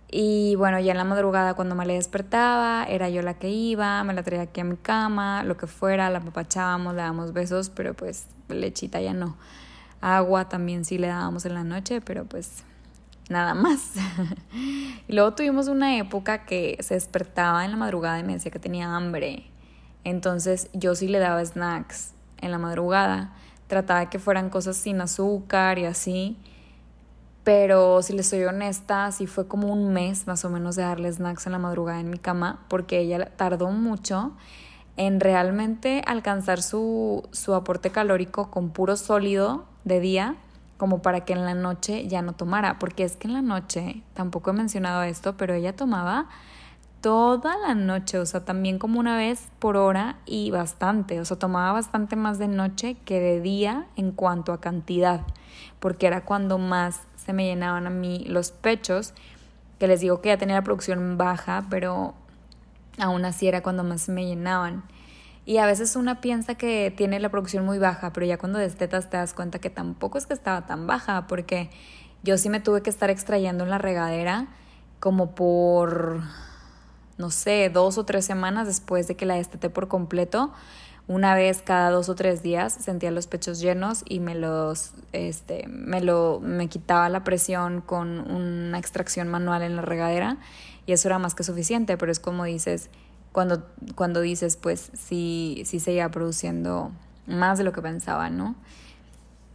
Y 0.09 0.55
bueno, 0.55 0.79
ya 0.79 0.93
en 0.93 0.99
la 0.99 1.03
madrugada 1.03 1.55
cuando 1.55 1.75
me 1.75 1.87
le 1.87 1.95
despertaba, 1.95 2.85
era 2.85 3.09
yo 3.09 3.21
la 3.23 3.35
que 3.35 3.49
iba, 3.49 4.05
me 4.05 4.14
la 4.14 4.23
traía 4.23 4.43
aquí 4.43 4.61
a 4.61 4.64
mi 4.64 4.77
cama, 4.77 5.43
lo 5.43 5.57
que 5.57 5.67
fuera, 5.67 6.09
la 6.09 6.21
papachábamos, 6.21 6.95
le 6.95 7.01
dábamos 7.01 7.33
besos, 7.33 7.69
pero 7.69 7.95
pues 7.95 8.29
lechita 8.49 9.01
ya 9.01 9.12
no. 9.12 9.37
Agua 10.01 10.49
también 10.49 10.85
sí 10.85 10.99
le 10.99 11.09
dábamos 11.09 11.47
en 11.47 11.55
la 11.55 11.64
noche, 11.64 12.01
pero 12.01 12.27
pues 12.27 12.62
nada 13.29 13.55
más. 13.55 13.93
y 15.09 15.13
luego 15.13 15.35
tuvimos 15.35 15.69
una 15.69 15.97
época 15.97 16.45
que 16.45 16.77
se 16.81 16.95
despertaba 16.95 17.65
en 17.65 17.71
la 17.71 17.77
madrugada 17.77 18.19
y 18.19 18.25
me 18.25 18.35
decía 18.35 18.51
que 18.51 18.59
tenía 18.59 18.95
hambre. 18.95 19.47
Entonces 20.05 20.69
yo 20.73 20.95
sí 20.95 21.09
le 21.09 21.19
daba 21.19 21.45
snacks. 21.45 22.13
en 22.39 22.51
la 22.51 22.59
madrugada. 22.59 23.33
Trataba 23.69 24.01
de 24.01 24.07
que 24.11 24.19
fueran 24.19 24.51
cosas 24.51 24.77
sin 24.77 25.01
azúcar 25.01 25.79
y 25.79 25.87
así. 25.87 26.37
Pero 27.43 28.03
si 28.03 28.13
les 28.15 28.29
soy 28.29 28.45
honesta, 28.45 29.11
sí 29.13 29.27
fue 29.27 29.47
como 29.49 29.73
un 29.73 29.93
mes 29.93 30.27
más 30.27 30.45
o 30.45 30.51
menos 30.51 30.77
de 30.77 30.83
darle 30.83 31.13
snacks 31.13 31.47
en 31.47 31.53
la 31.53 31.59
madrugada 31.59 32.01
en 32.01 32.11
mi 32.11 32.19
cama, 32.19 32.65
porque 32.69 32.99
ella 32.99 33.33
tardó 33.37 33.71
mucho 33.71 34.33
en 34.97 35.21
realmente 35.21 36.03
alcanzar 36.07 36.63
su, 36.63 37.29
su 37.33 37.55
aporte 37.55 37.91
calórico 37.91 38.51
con 38.51 38.71
puro 38.71 38.97
sólido 38.97 39.67
de 39.85 40.01
día, 40.01 40.37
como 40.77 41.03
para 41.03 41.25
que 41.25 41.33
en 41.33 41.45
la 41.45 41.55
noche 41.55 42.07
ya 42.09 42.23
no 42.23 42.33
tomara, 42.33 42.79
porque 42.79 43.05
es 43.05 43.17
que 43.17 43.29
en 43.29 43.35
la 43.35 43.43
noche, 43.43 44.03
tampoco 44.15 44.51
he 44.51 44.53
mencionado 44.55 45.03
esto, 45.03 45.37
pero 45.37 45.55
ella 45.55 45.75
tomaba 45.75 46.27
toda 47.01 47.59
la 47.59 47.75
noche, 47.75 48.19
o 48.19 48.25
sea, 48.25 48.45
también 48.45 48.79
como 48.79 48.99
una 48.99 49.17
vez 49.17 49.49
por 49.59 49.77
hora 49.77 50.17
y 50.25 50.51
bastante, 50.51 51.21
o 51.21 51.25
sea, 51.25 51.39
tomaba 51.39 51.73
bastante 51.73 52.17
más 52.17 52.39
de 52.39 52.49
noche 52.49 52.97
que 53.05 53.21
de 53.21 53.41
día 53.41 53.87
en 53.97 54.11
cuanto 54.11 54.53
a 54.53 54.61
cantidad, 54.61 55.21
porque 55.81 56.07
era 56.07 56.25
cuando 56.25 56.57
más 56.59 57.03
se 57.17 57.33
me 57.33 57.45
llenaban 57.45 57.87
a 57.87 57.91
mí 57.91 58.25
los 58.27 58.53
pechos, 58.53 59.13
que 59.79 59.87
les 59.87 60.01
digo 60.01 60.21
que 60.23 60.31
ya 60.31 60.39
tenía 60.39 60.57
la 60.57 60.63
producción 60.63 61.19
baja, 61.19 61.67
pero 61.69 62.15
aún 62.99 63.25
así 63.25 63.49
era 63.49 63.63
cuando 63.63 63.85
más 63.85 64.03
se 64.03 64.13
me 64.13 64.25
llenaban. 64.25 64.85
Y 65.46 65.59
a 65.59 65.66
veces 65.66 65.96
una 65.96 66.20
piensa 66.20 66.54
que 66.54 66.92
tiene 66.96 67.20
la 67.20 67.28
producción 67.28 67.64
muy 67.64 67.78
baja, 67.78 68.12
pero 68.12 68.26
ya 68.26 68.38
cuando 68.38 68.59
destetas 68.59 69.11
te 69.11 69.16
das 69.16 69.35
cuenta 69.35 69.59
que 69.59 69.70
tampoco 69.70 70.18
es 70.18 70.26
que 70.26 70.35
estaba 70.35 70.66
tan 70.66 70.87
baja, 70.87 71.26
porque 71.26 71.70
yo 72.22 72.38
sí 72.38 72.48
me 72.48 72.61
tuve 72.61 72.83
que 72.83 72.90
estar 72.90 73.11
extrayendo 73.11 73.64
en 73.64 73.70
la 73.70 73.78
regadera 73.78 74.48
como 75.00 75.35
por 75.35 76.22
no 77.16 77.30
sé, 77.30 77.70
dos 77.70 77.98
o 77.98 78.04
tres 78.04 78.24
semanas 78.24 78.66
después 78.66 79.07
de 79.07 79.16
que 79.16 79.26
la 79.26 79.35
desteté 79.35 79.70
por 79.70 79.88
completo, 79.88 80.52
una 81.07 81.35
vez 81.35 81.62
cada 81.62 81.90
dos 81.90 82.09
o 82.09 82.14
tres 82.14 82.42
días 82.42 82.72
sentía 82.72 83.11
los 83.11 83.26
pechos 83.26 83.61
llenos 83.61 84.02
y 84.09 84.20
me 84.20 84.35
los, 84.35 84.94
este, 85.12 85.66
me 85.68 86.00
lo, 86.00 86.40
me 86.42 86.68
quitaba 86.68 87.09
la 87.11 87.24
presión 87.24 87.83
con 87.83 88.20
una 88.30 88.78
extracción 88.78 89.28
manual 89.28 89.62
en 89.62 89.76
la 89.76 89.83
regadera 89.83 90.38
y 90.87 90.92
eso 90.92 91.09
era 91.09 91.18
más 91.18 91.35
que 91.35 91.44
suficiente, 91.44 91.98
pero 91.98 92.11
es 92.11 92.20
como 92.20 92.44
dices, 92.44 92.88
cuando, 93.35 93.66
cuando 93.97 94.20
dices, 94.20 94.57
pues 94.57 94.92
sí, 94.94 95.64
sí 95.66 95.81
se 95.81 95.92
iba 95.92 96.09
produciendo 96.09 96.92
más 97.27 97.59
de 97.59 97.64
lo 97.64 97.73
que 97.73 97.83
pensaba, 97.83 98.31
¿no? 98.31 98.55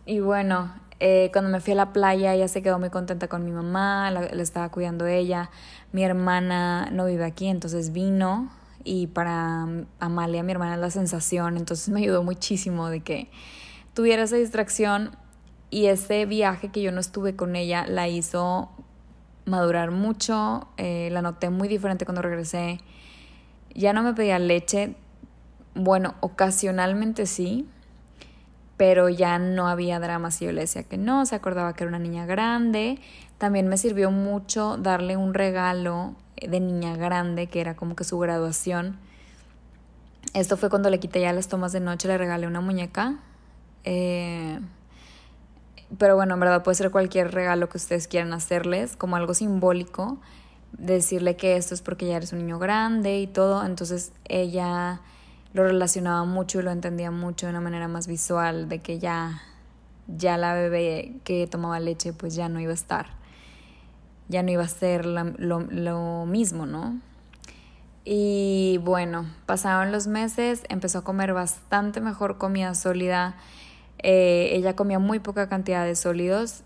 Y 0.06 0.20
bueno, 0.20 0.74
eh, 1.00 1.30
cuando 1.32 1.50
me 1.50 1.62
fui 1.62 1.72
a 1.72 1.78
la 1.78 1.94
playa, 1.94 2.34
ella 2.34 2.50
se 2.50 2.62
quedó 2.62 2.78
muy 2.78 2.90
contenta 2.90 3.30
con 3.30 3.46
mi 3.46 3.52
mamá, 3.52 4.12
la, 4.12 4.26
estaba 4.26 4.68
cuidando 4.68 5.08
ella. 5.08 5.50
Mi 5.94 6.04
hermana 6.04 6.90
no 6.92 7.06
vive 7.06 7.24
aquí, 7.24 7.48
entonces 7.48 7.94
vino. 7.94 8.52
Y 8.84 9.08
para 9.08 9.66
Amalia, 10.02 10.44
mi 10.44 10.52
hermana, 10.52 10.76
la 10.76 10.92
sensación. 10.92 11.56
Entonces 11.56 11.88
me 11.94 12.02
ayudó 12.02 12.22
muchísimo 12.22 12.90
de 12.90 13.00
que 13.00 13.32
tuviera 13.94 14.24
esa 14.24 14.36
distracción. 14.36 15.16
Y 15.70 15.86
ese 15.86 16.26
viaje 16.26 16.68
que 16.68 16.82
yo 16.82 16.92
no 16.92 17.00
estuve 17.00 17.38
con 17.38 17.56
ella 17.56 17.86
la 17.88 18.10
hizo 18.10 18.72
madurar 19.46 19.92
mucho. 19.92 20.68
Eh, 20.76 21.08
la 21.14 21.22
noté 21.22 21.50
muy 21.50 21.70
diferente 21.70 22.04
cuando 22.04 22.22
regresé. 22.22 22.82
Ya 23.80 23.94
no 23.94 24.04
me 24.04 24.14
pedía 24.14 24.38
leche. 24.40 24.94
Bueno, 25.74 26.16
ocasionalmente 26.20 27.26
sí, 27.26 27.66
pero 28.76 29.08
ya 29.08 29.40
no 29.40 29.70
había 29.70 30.02
drama 30.02 30.32
si 30.32 30.44
yo 30.44 30.52
le 30.52 30.62
decía 30.62 30.84
que 30.84 30.98
no, 30.98 31.26
se 31.26 31.36
acordaba 31.36 31.74
que 31.74 31.86
era 31.86 31.88
una 31.88 32.00
niña 32.00 32.26
grande. 32.26 33.00
También 33.38 33.70
me 33.70 33.78
sirvió 33.78 34.12
mucho 34.12 34.76
darle 34.76 35.16
un 35.16 35.34
regalo 35.34 36.14
de 36.46 36.60
niña 36.60 36.98
grande, 36.98 37.48
que 37.48 37.62
era 37.62 37.78
como 37.78 37.96
que 37.96 38.04
su 38.04 38.20
graduación. 38.20 38.98
Esto 40.34 40.58
fue 40.58 40.70
cuando 40.70 40.90
le 40.90 41.00
quité 41.00 41.22
ya 41.22 41.32
las 41.32 41.48
tomas 41.48 41.72
de 41.72 41.80
noche, 41.80 42.10
le 42.10 42.18
regalé 42.18 42.48
una 42.48 42.60
muñeca. 42.60 43.20
Eh, 43.86 44.60
pero 45.98 46.18
bueno, 46.18 46.34
en 46.34 46.42
verdad 46.42 46.64
puede 46.64 46.76
ser 46.76 46.92
cualquier 46.92 47.32
regalo 47.32 47.70
que 47.70 47.78
ustedes 47.78 48.10
quieran 48.10 48.34
hacerles, 48.34 48.98
como 48.98 49.16
algo 49.16 49.34
simbólico, 49.34 50.20
decirle 50.78 51.36
que 51.36 51.56
esto 51.58 51.74
es 51.74 51.82
porque 51.82 52.08
ya 52.08 52.18
eres 52.18 52.34
un 52.34 52.40
niño 52.40 52.60
grande 52.60 53.20
y 53.20 53.28
todo. 53.28 53.66
Entonces 53.66 54.12
ella 54.26 55.02
lo 55.54 55.64
relacionaba 55.64 56.26
mucho 56.26 56.60
y 56.60 56.64
lo 56.64 56.72
entendía 56.72 57.12
mucho 57.12 57.48
de 57.48 57.52
una 57.52 57.62
manera 57.62 57.88
más 57.88 58.08
visual, 58.08 58.70
de 58.70 58.80
que 58.80 59.00
ya, 59.00 59.42
ya 60.08 60.38
la 60.38 60.54
bebé 60.54 61.16
que 61.24 61.48
tomaba 61.48 61.80
leche 61.80 62.14
pues 62.14 62.36
ya 62.36 62.50
no 62.50 62.60
iba 62.60 62.72
a 62.72 62.76
estar, 62.76 63.08
ya 64.28 64.44
no 64.44 64.52
iba 64.52 64.64
a 64.64 64.68
ser 64.68 65.06
lo, 65.06 66.26
mismo, 66.26 66.66
¿no? 66.66 67.00
Y 68.06 68.80
bueno, 68.84 69.26
pasaron 69.46 69.92
los 69.92 70.08
meses, 70.08 70.64
empezó 70.70 71.00
a 71.00 71.04
comer 71.04 71.34
bastante 71.34 72.00
mejor 72.02 72.38
comida 72.38 72.74
sólida, 72.74 73.36
eh, 74.00 74.50
ella 74.54 74.76
comía 74.76 75.00
muy 75.00 75.20
poca 75.20 75.50
cantidad 75.50 75.86
de 75.86 75.96
sólidos, 75.96 76.64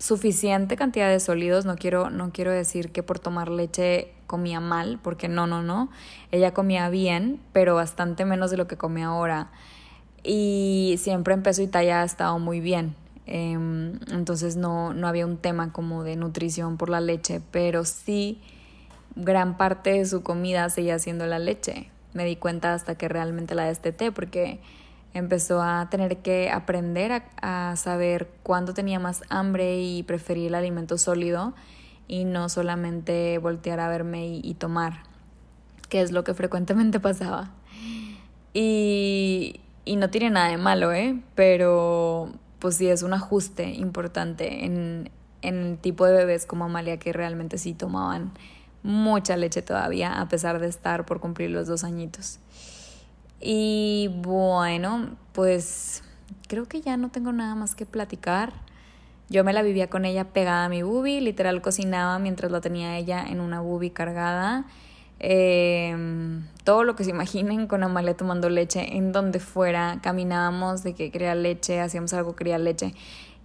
suficiente 0.00 0.76
cantidad 0.76 1.10
de 1.10 1.20
sólidos, 1.20 1.66
no 1.66 1.76
quiero, 1.76 2.10
no 2.10 2.32
quiero 2.32 2.50
decir 2.50 2.90
que 2.90 3.02
por 3.02 3.18
tomar 3.18 3.50
leche 3.50 4.10
comía 4.26 4.58
mal, 4.58 4.98
porque 5.02 5.28
no, 5.28 5.46
no, 5.46 5.62
no. 5.62 5.90
Ella 6.32 6.52
comía 6.54 6.88
bien, 6.88 7.38
pero 7.52 7.74
bastante 7.74 8.24
menos 8.24 8.50
de 8.50 8.56
lo 8.56 8.66
que 8.66 8.76
come 8.76 9.04
ahora. 9.04 9.50
Y 10.24 10.96
siempre 10.98 11.34
en 11.34 11.42
peso 11.42 11.62
y 11.62 11.66
talla 11.66 12.00
ha 12.00 12.04
estado 12.04 12.38
muy 12.38 12.60
bien. 12.60 12.96
Em, 13.26 14.00
entonces 14.10 14.56
no, 14.56 14.94
no 14.94 15.06
había 15.06 15.26
un 15.26 15.36
tema 15.36 15.72
como 15.72 16.02
de 16.02 16.16
nutrición 16.16 16.78
por 16.78 16.88
la 16.88 17.00
leche, 17.00 17.42
pero 17.50 17.84
sí 17.84 18.40
gran 19.16 19.58
parte 19.58 19.90
de 19.90 20.06
su 20.06 20.22
comida 20.22 20.70
seguía 20.70 20.98
siendo 20.98 21.26
la 21.26 21.38
leche. 21.38 21.90
Me 22.14 22.24
di 22.24 22.36
cuenta 22.36 22.72
hasta 22.72 22.96
que 22.96 23.08
realmente 23.08 23.54
la 23.54 23.64
desteté 23.64 24.12
porque 24.12 24.60
empezó 25.14 25.62
a 25.62 25.88
tener 25.90 26.18
que 26.18 26.50
aprender 26.50 27.12
a, 27.12 27.70
a 27.70 27.76
saber 27.76 28.28
cuándo 28.42 28.74
tenía 28.74 28.98
más 28.98 29.22
hambre 29.28 29.80
y 29.80 30.02
preferir 30.02 30.48
el 30.48 30.54
alimento 30.54 30.98
sólido 30.98 31.54
y 32.10 32.24
no 32.24 32.48
solamente 32.48 33.38
voltear 33.38 33.78
a 33.78 33.88
verme 33.88 34.26
y, 34.26 34.54
tomar, 34.54 35.04
que 35.88 36.02
es 36.02 36.10
lo 36.10 36.24
que 36.24 36.34
frecuentemente 36.34 36.98
pasaba. 37.00 37.52
Y, 38.52 39.60
y 39.84 39.94
no 39.94 40.10
tiene 40.10 40.30
nada 40.30 40.48
de 40.48 40.56
malo, 40.56 40.92
¿eh? 40.92 41.20
Pero 41.36 42.32
pues 42.58 42.76
sí 42.76 42.88
es 42.88 43.04
un 43.04 43.14
ajuste 43.14 43.70
importante 43.70 44.64
en, 44.64 45.08
en 45.40 45.66
el 45.66 45.78
tipo 45.78 46.04
de 46.04 46.12
bebés 46.12 46.46
como 46.46 46.64
Amalia 46.64 46.98
que 46.98 47.12
realmente 47.12 47.58
sí 47.58 47.74
tomaban 47.74 48.32
mucha 48.82 49.36
leche 49.36 49.62
todavía, 49.62 50.20
a 50.20 50.28
pesar 50.28 50.58
de 50.58 50.66
estar 50.66 51.06
por 51.06 51.20
cumplir 51.20 51.50
los 51.50 51.68
dos 51.68 51.84
añitos. 51.84 52.40
Y 53.40 54.10
bueno, 54.22 55.16
pues 55.32 56.02
creo 56.48 56.66
que 56.66 56.80
ya 56.80 56.96
no 56.96 57.08
tengo 57.08 57.32
nada 57.32 57.54
más 57.54 57.74
que 57.74 57.86
platicar. 57.86 58.52
Yo 59.28 59.44
me 59.44 59.52
la 59.52 59.62
vivía 59.62 59.88
con 59.88 60.04
ella 60.04 60.24
pegada 60.24 60.66
a 60.66 60.68
mi 60.68 60.82
bubi, 60.82 61.20
literal 61.20 61.62
cocinaba 61.62 62.18
mientras 62.18 62.50
la 62.50 62.60
tenía 62.60 62.98
ella 62.98 63.24
en 63.26 63.40
una 63.40 63.60
bubi 63.60 63.90
cargada. 63.90 64.66
Em, 65.20 66.46
todo 66.64 66.82
lo 66.82 66.96
que 66.96 67.04
se 67.04 67.10
imaginen 67.10 67.66
con 67.66 67.82
Amalia 67.82 68.16
tomando 68.16 68.48
leche 68.48 68.96
en 68.96 69.12
donde 69.12 69.38
fuera, 69.38 70.00
caminábamos 70.02 70.82
de 70.82 70.94
que 70.94 71.10
quería 71.10 71.34
leche, 71.34 71.80
hacíamos 71.80 72.12
algo, 72.14 72.34
quería 72.34 72.58
leche. 72.58 72.94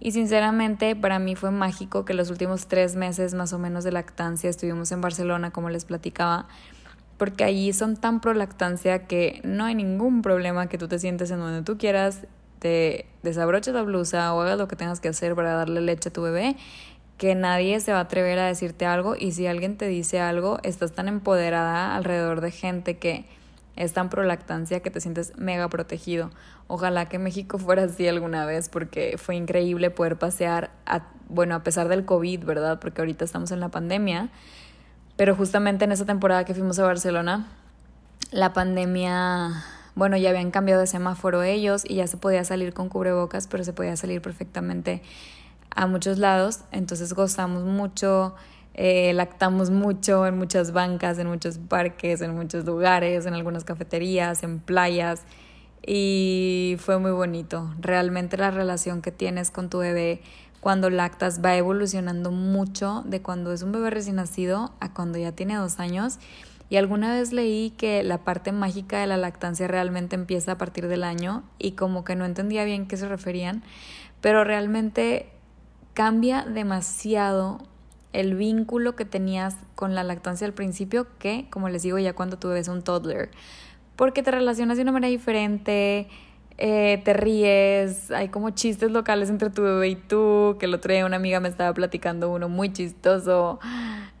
Y 0.00 0.12
sinceramente 0.12 0.96
para 0.96 1.18
mí 1.18 1.36
fue 1.36 1.50
mágico 1.50 2.04
que 2.04 2.14
los 2.14 2.30
últimos 2.30 2.66
tres 2.66 2.96
meses 2.96 3.34
más 3.34 3.52
o 3.52 3.58
menos 3.58 3.84
de 3.84 3.92
lactancia 3.92 4.50
estuvimos 4.50 4.90
en 4.92 5.00
Barcelona, 5.00 5.50
como 5.50 5.70
les 5.70 5.84
platicaba, 5.84 6.48
porque 7.18 7.44
allí 7.44 7.72
son 7.72 7.96
tan 7.96 8.20
pro 8.20 8.34
lactancia 8.34 9.06
que 9.06 9.40
no 9.44 9.64
hay 9.64 9.74
ningún 9.74 10.22
problema 10.22 10.68
que 10.68 10.78
tú 10.78 10.88
te 10.88 10.98
sientes 10.98 11.30
en 11.30 11.38
donde 11.38 11.62
tú 11.62 11.78
quieras 11.78 12.26
te 12.58 13.06
desabroches 13.22 13.74
la 13.74 13.82
blusa 13.82 14.32
o 14.34 14.40
hagas 14.40 14.58
lo 14.58 14.68
que 14.68 14.76
tengas 14.76 15.00
que 15.00 15.08
hacer 15.08 15.34
para 15.34 15.54
darle 15.54 15.80
leche 15.80 16.08
a 16.08 16.12
tu 16.12 16.22
bebé, 16.22 16.56
que 17.18 17.34
nadie 17.34 17.80
se 17.80 17.92
va 17.92 17.98
a 17.98 18.02
atrever 18.02 18.38
a 18.38 18.46
decirte 18.46 18.86
algo 18.86 19.14
y 19.18 19.32
si 19.32 19.46
alguien 19.46 19.76
te 19.76 19.86
dice 19.86 20.20
algo, 20.20 20.58
estás 20.62 20.92
tan 20.92 21.08
empoderada 21.08 21.94
alrededor 21.96 22.40
de 22.40 22.50
gente 22.50 22.98
que 22.98 23.24
es 23.76 23.92
tan 23.92 24.08
pro 24.08 24.24
lactancia 24.24 24.80
que 24.80 24.90
te 24.90 25.00
sientes 25.00 25.36
mega 25.36 25.68
protegido. 25.68 26.30
Ojalá 26.66 27.06
que 27.06 27.18
México 27.18 27.58
fuera 27.58 27.84
así 27.84 28.08
alguna 28.08 28.46
vez 28.46 28.68
porque 28.68 29.16
fue 29.18 29.36
increíble 29.36 29.90
poder 29.90 30.16
pasear, 30.16 30.70
a, 30.86 31.08
bueno, 31.28 31.54
a 31.54 31.62
pesar 31.62 31.88
del 31.88 32.04
COVID, 32.04 32.44
¿verdad? 32.44 32.78
Porque 32.80 33.00
ahorita 33.00 33.24
estamos 33.24 33.50
en 33.50 33.60
la 33.60 33.68
pandemia, 33.68 34.30
pero 35.16 35.34
justamente 35.34 35.84
en 35.84 35.92
esa 35.92 36.04
temporada 36.04 36.44
que 36.44 36.54
fuimos 36.54 36.78
a 36.78 36.84
Barcelona, 36.84 37.48
la 38.30 38.52
pandemia 38.52 39.64
bueno, 39.96 40.18
ya 40.18 40.28
habían 40.28 40.50
cambiado 40.50 40.82
de 40.82 40.86
semáforo 40.86 41.42
ellos 41.42 41.82
y 41.88 41.94
ya 41.96 42.06
se 42.06 42.18
podía 42.18 42.44
salir 42.44 42.74
con 42.74 42.90
cubrebocas, 42.90 43.46
pero 43.46 43.64
se 43.64 43.72
podía 43.72 43.96
salir 43.96 44.20
perfectamente 44.20 45.00
a 45.70 45.86
muchos 45.86 46.18
lados. 46.18 46.60
Entonces 46.70 47.14
gozamos 47.14 47.64
mucho, 47.64 48.34
eh, 48.74 49.14
lactamos 49.14 49.70
mucho 49.70 50.26
en 50.26 50.36
muchas 50.36 50.72
bancas, 50.72 51.18
en 51.18 51.28
muchos 51.28 51.56
parques, 51.56 52.20
en 52.20 52.34
muchos 52.34 52.66
lugares, 52.66 53.24
en 53.24 53.32
algunas 53.32 53.64
cafeterías, 53.64 54.42
en 54.42 54.60
playas. 54.60 55.22
Y 55.86 56.76
fue 56.78 56.98
muy 56.98 57.12
bonito. 57.12 57.74
Realmente 57.80 58.36
la 58.36 58.50
relación 58.50 59.00
que 59.00 59.12
tienes 59.12 59.50
con 59.50 59.70
tu 59.70 59.78
bebé 59.78 60.20
cuando 60.66 60.90
lactas 60.90 61.44
va 61.44 61.54
evolucionando 61.54 62.32
mucho 62.32 63.04
de 63.06 63.22
cuando 63.22 63.52
es 63.52 63.62
un 63.62 63.70
bebé 63.70 63.90
recién 63.90 64.16
nacido 64.16 64.72
a 64.80 64.92
cuando 64.92 65.16
ya 65.16 65.30
tiene 65.30 65.54
dos 65.54 65.78
años. 65.78 66.18
Y 66.68 66.74
alguna 66.74 67.12
vez 67.12 67.32
leí 67.32 67.70
que 67.78 68.02
la 68.02 68.24
parte 68.24 68.50
mágica 68.50 68.98
de 68.98 69.06
la 69.06 69.16
lactancia 69.16 69.68
realmente 69.68 70.16
empieza 70.16 70.50
a 70.50 70.58
partir 70.58 70.88
del 70.88 71.04
año 71.04 71.44
y 71.60 71.76
como 71.76 72.02
que 72.02 72.16
no 72.16 72.24
entendía 72.24 72.64
bien 72.64 72.88
qué 72.88 72.96
se 72.96 73.06
referían, 73.06 73.62
pero 74.20 74.42
realmente 74.42 75.28
cambia 75.94 76.42
demasiado 76.42 77.58
el 78.12 78.34
vínculo 78.34 78.96
que 78.96 79.04
tenías 79.04 79.54
con 79.76 79.94
la 79.94 80.02
lactancia 80.02 80.48
al 80.48 80.52
principio 80.52 81.06
que, 81.20 81.46
como 81.48 81.68
les 81.68 81.84
digo, 81.84 82.00
ya 82.00 82.12
cuando 82.12 82.40
tú 82.40 82.48
ves 82.48 82.66
un 82.66 82.82
toddler, 82.82 83.30
porque 83.94 84.24
te 84.24 84.32
relacionas 84.32 84.78
de 84.78 84.82
una 84.82 84.90
manera 84.90 85.12
diferente, 85.12 86.08
eh, 86.58 87.02
te 87.04 87.12
ríes, 87.12 88.10
hay 88.10 88.28
como 88.28 88.50
chistes 88.50 88.90
locales 88.90 89.28
entre 89.28 89.50
tu 89.50 89.62
bebé 89.62 89.88
y 89.88 89.96
tú, 89.96 90.56
que 90.58 90.66
el 90.66 90.74
otro 90.74 90.92
día 90.92 91.04
una 91.04 91.16
amiga 91.16 91.38
me 91.40 91.48
estaba 91.48 91.74
platicando 91.74 92.30
uno 92.30 92.48
muy 92.48 92.72
chistoso, 92.72 93.60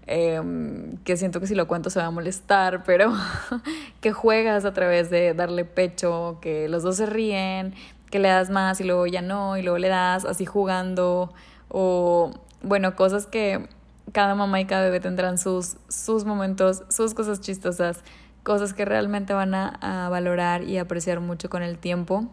em, 0.06 0.98
que 0.98 1.16
siento 1.16 1.40
que 1.40 1.46
si 1.46 1.54
lo 1.54 1.66
cuento 1.66 1.88
se 1.88 1.98
va 1.98 2.06
a 2.06 2.10
molestar, 2.10 2.84
pero 2.84 3.12
que 4.00 4.12
juegas 4.12 4.64
a 4.66 4.74
través 4.74 5.08
de 5.10 5.32
darle 5.34 5.64
pecho, 5.64 6.38
que 6.42 6.68
los 6.68 6.82
dos 6.82 6.96
se 6.96 7.06
ríen, 7.06 7.74
que 8.10 8.18
le 8.18 8.28
das 8.28 8.50
más 8.50 8.80
y 8.80 8.84
luego 8.84 9.06
ya 9.06 9.22
no, 9.22 9.56
y 9.56 9.62
luego 9.62 9.78
le 9.78 9.88
das 9.88 10.24
así 10.26 10.44
jugando, 10.44 11.32
o 11.68 12.32
bueno, 12.62 12.96
cosas 12.96 13.26
que 13.26 13.66
cada 14.12 14.34
mamá 14.34 14.60
y 14.60 14.66
cada 14.66 14.84
bebé 14.84 15.00
tendrán 15.00 15.38
sus, 15.38 15.76
sus 15.88 16.24
momentos, 16.24 16.84
sus 16.90 17.14
cosas 17.14 17.40
chistosas, 17.40 18.02
cosas 18.46 18.74
que 18.74 18.84
realmente 18.84 19.34
van 19.34 19.56
a, 19.56 20.08
valorar 20.08 20.62
y 20.62 20.78
apreciar 20.78 21.18
mucho 21.18 21.50
con 21.50 21.64
el 21.64 21.78
tiempo 21.78 22.28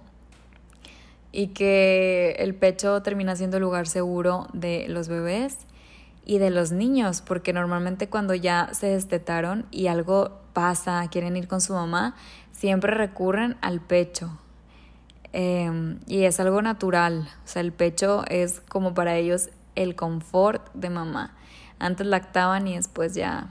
y 1.32 1.48
que 1.48 2.36
el 2.38 2.54
pecho 2.54 3.02
termina 3.02 3.36
siendo 3.36 3.58
el 3.58 3.64
lugar 3.64 3.88
seguro 3.88 4.48
de 4.54 4.86
los 4.90 5.08
bebés 5.08 5.58
y 6.24 6.38
de 6.38 6.52
los 6.52 6.72
niños, 6.72 7.22
porque 7.22 7.52
normalmente 7.52 8.10
cuando 8.10 8.36
ya 8.36 8.70
se 8.74 8.90
destetaron 8.90 9.66
y 9.72 9.88
algo 9.88 10.40
pasa, 10.54 11.04
quieren 11.10 11.36
ir 11.36 11.48
con 11.48 11.62
su 11.62 11.74
mamá, 11.74 12.16
siempre 12.52 12.94
recurren 12.94 13.58
al 13.62 13.82
pecho. 13.82 14.38
Em, 15.32 15.98
y 16.06 16.26
es 16.26 16.40
algo 16.40 16.62
natural, 16.62 17.28
o 17.44 17.48
sea, 17.48 17.64
el 17.64 17.72
pecho 17.72 18.24
es 18.28 18.62
como 18.70 18.94
para 18.94 19.16
ellos 19.16 19.50
el 19.74 19.96
confort 19.96 20.72
de 20.76 20.92
mamá. 20.92 21.34
Antes 21.80 22.06
lactaban 22.06 22.68
y 22.68 22.76
después 22.76 23.16
ya 23.16 23.50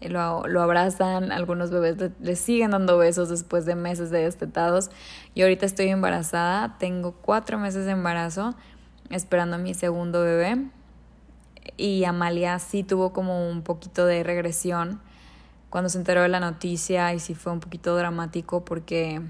lo, 0.00 0.46
lo 0.46 0.62
abrazan, 0.62 1.32
algunos 1.32 1.70
bebés 1.70 1.96
le, 2.20 2.36
siguen 2.36 2.70
dando 2.70 2.98
besos 2.98 3.28
después 3.28 3.66
de 3.66 3.74
meses 3.74 4.10
de 4.10 4.20
destetados. 4.20 4.90
Y 5.34 5.42
ahorita 5.42 5.66
estoy 5.66 5.88
embarazada, 5.88 6.76
tengo 6.78 7.12
cuatro 7.12 7.58
meses 7.58 7.84
de 7.84 7.92
embarazo, 7.92 8.54
esperando 9.10 9.56
a 9.56 9.58
mi 9.58 9.74
segundo 9.74 10.22
bebé. 10.22 10.66
Y 11.76 12.04
Amalia 12.04 12.58
sí 12.58 12.84
tuvo 12.84 13.12
como 13.12 13.48
un 13.48 13.62
poquito 13.62 14.06
de 14.06 14.22
regresión 14.22 15.00
cuando 15.70 15.90
se 15.90 15.98
enteró 15.98 16.22
de 16.22 16.28
la 16.28 16.40
noticia 16.40 17.12
y 17.12 17.18
sí 17.18 17.34
fue 17.34 17.52
un 17.52 17.60
poquito 17.60 17.94
dramático 17.96 18.64
porque 18.64 19.20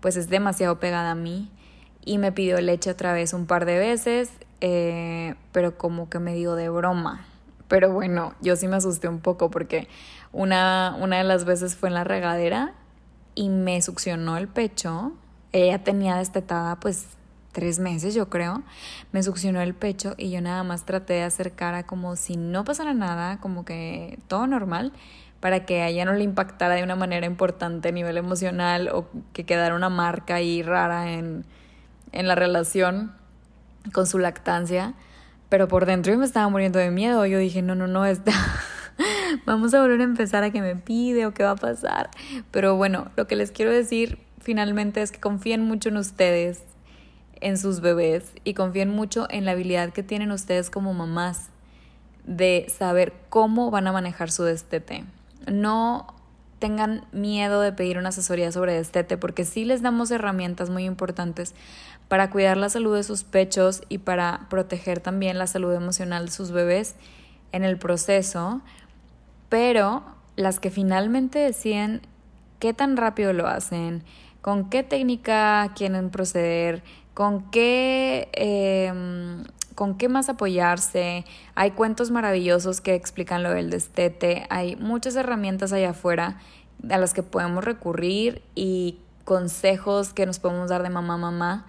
pues 0.00 0.16
es 0.16 0.28
demasiado 0.28 0.80
pegada 0.80 1.12
a 1.12 1.14
mí 1.14 1.50
y 2.04 2.18
me 2.18 2.32
pidió 2.32 2.60
leche 2.60 2.90
otra 2.90 3.12
vez 3.12 3.32
un 3.32 3.46
par 3.46 3.64
de 3.64 3.78
veces, 3.78 4.30
eh, 4.60 5.34
pero 5.52 5.76
como 5.76 6.08
que 6.08 6.18
me 6.18 6.34
dio 6.34 6.54
de 6.54 6.68
broma. 6.68 7.26
Pero 7.68 7.92
bueno, 7.92 8.34
yo 8.40 8.56
sí 8.56 8.68
me 8.68 8.76
asusté 8.76 9.08
un 9.08 9.20
poco 9.20 9.50
porque 9.50 9.88
una, 10.32 10.96
una 11.00 11.18
de 11.18 11.24
las 11.24 11.44
veces 11.44 11.74
fue 11.76 11.88
en 11.88 11.94
la 11.94 12.04
regadera 12.04 12.74
y 13.34 13.48
me 13.48 13.80
succionó 13.82 14.36
el 14.36 14.48
pecho. 14.48 15.12
Ella 15.52 15.82
tenía 15.82 16.16
destetada 16.16 16.78
pues 16.80 17.06
tres 17.56 17.78
meses 17.78 18.14
yo 18.14 18.28
creo, 18.28 18.62
me 19.12 19.22
succionó 19.22 19.62
el 19.62 19.72
pecho 19.74 20.14
y 20.18 20.30
yo 20.30 20.42
nada 20.42 20.62
más 20.62 20.84
traté 20.84 21.14
de 21.14 21.22
hacer 21.22 21.52
cara 21.52 21.86
como 21.86 22.14
si 22.14 22.36
no 22.36 22.64
pasara 22.64 22.92
nada, 22.92 23.40
como 23.40 23.64
que 23.64 24.18
todo 24.28 24.46
normal, 24.46 24.92
para 25.40 25.64
que 25.64 25.80
a 25.80 25.88
ella 25.88 26.04
no 26.04 26.12
le 26.12 26.22
impactara 26.22 26.74
de 26.74 26.82
una 26.82 26.96
manera 26.96 27.24
importante 27.24 27.88
a 27.88 27.92
nivel 27.92 28.18
emocional 28.18 28.90
o 28.92 29.08
que 29.32 29.46
quedara 29.46 29.74
una 29.74 29.88
marca 29.88 30.34
ahí 30.34 30.62
rara 30.62 31.12
en, 31.12 31.46
en 32.12 32.28
la 32.28 32.34
relación 32.34 33.14
con 33.94 34.06
su 34.06 34.18
lactancia 34.18 34.92
pero 35.48 35.68
por 35.68 35.86
dentro 35.86 36.12
yo 36.12 36.18
me 36.18 36.24
estaba 36.24 36.48
muriendo 36.48 36.78
de 36.78 36.90
miedo. 36.90 37.24
Yo 37.26 37.38
dije, 37.38 37.62
no, 37.62 37.74
no, 37.74 37.86
no, 37.86 38.04
está... 38.06 38.32
vamos 39.46 39.74
a 39.74 39.80
volver 39.80 40.00
a 40.00 40.04
empezar 40.04 40.42
a 40.42 40.50
que 40.50 40.60
me 40.60 40.76
pide 40.76 41.26
o 41.26 41.34
qué 41.34 41.44
va 41.44 41.52
a 41.52 41.56
pasar. 41.56 42.10
Pero 42.50 42.76
bueno, 42.76 43.10
lo 43.16 43.26
que 43.26 43.36
les 43.36 43.50
quiero 43.50 43.70
decir 43.70 44.18
finalmente 44.40 45.02
es 45.02 45.10
que 45.10 45.20
confíen 45.20 45.62
mucho 45.62 45.88
en 45.88 45.96
ustedes, 45.96 46.62
en 47.40 47.58
sus 47.58 47.80
bebés 47.80 48.32
y 48.44 48.54
confíen 48.54 48.90
mucho 48.90 49.26
en 49.30 49.44
la 49.44 49.52
habilidad 49.52 49.92
que 49.92 50.02
tienen 50.02 50.30
ustedes 50.30 50.70
como 50.70 50.94
mamás 50.94 51.48
de 52.24 52.66
saber 52.76 53.12
cómo 53.28 53.70
van 53.70 53.86
a 53.86 53.92
manejar 53.92 54.30
su 54.30 54.44
destete. 54.44 55.04
No 55.50 56.15
tengan 56.58 57.04
miedo 57.12 57.60
de 57.60 57.72
pedir 57.72 57.98
una 57.98 58.08
asesoría 58.08 58.50
sobre 58.52 58.74
destete 58.74 59.16
porque 59.16 59.44
sí 59.44 59.64
les 59.64 59.82
damos 59.82 60.10
herramientas 60.10 60.70
muy 60.70 60.84
importantes 60.84 61.54
para 62.08 62.30
cuidar 62.30 62.56
la 62.56 62.68
salud 62.68 62.96
de 62.96 63.02
sus 63.02 63.24
pechos 63.24 63.82
y 63.88 63.98
para 63.98 64.46
proteger 64.48 65.00
también 65.00 65.38
la 65.38 65.46
salud 65.46 65.74
emocional 65.74 66.26
de 66.26 66.32
sus 66.32 66.52
bebés 66.52 66.94
en 67.52 67.64
el 67.64 67.78
proceso, 67.78 68.60
pero 69.48 70.02
las 70.36 70.60
que 70.60 70.70
finalmente 70.70 71.38
deciden 71.38 72.02
qué 72.58 72.72
tan 72.74 72.96
rápido 72.96 73.32
lo 73.32 73.46
hacen, 73.46 74.02
con 74.40 74.70
qué 74.70 74.82
técnica 74.82 75.72
quieren 75.74 76.10
proceder, 76.10 76.82
con 77.14 77.50
qué, 77.50 78.28
em, 78.34 79.44
con 79.76 79.96
qué 79.96 80.08
más 80.08 80.28
apoyarse. 80.28 81.24
Hay 81.54 81.70
cuentos 81.70 82.10
maravillosos 82.10 82.80
que 82.80 82.94
explican 82.94 83.44
lo 83.44 83.50
del 83.50 83.70
destete, 83.70 84.48
hay 84.50 84.74
muchas 84.74 85.14
herramientas 85.14 85.72
allá 85.72 85.90
afuera 85.90 86.40
a 86.90 86.98
las 86.98 87.14
que 87.14 87.22
podemos 87.22 87.64
recurrir 87.64 88.42
y 88.56 88.98
consejos 89.24 90.12
que 90.12 90.26
nos 90.26 90.40
podemos 90.40 90.70
dar 90.70 90.82
de 90.82 90.90
mamá 90.90 91.14
a 91.14 91.18
mamá 91.18 91.66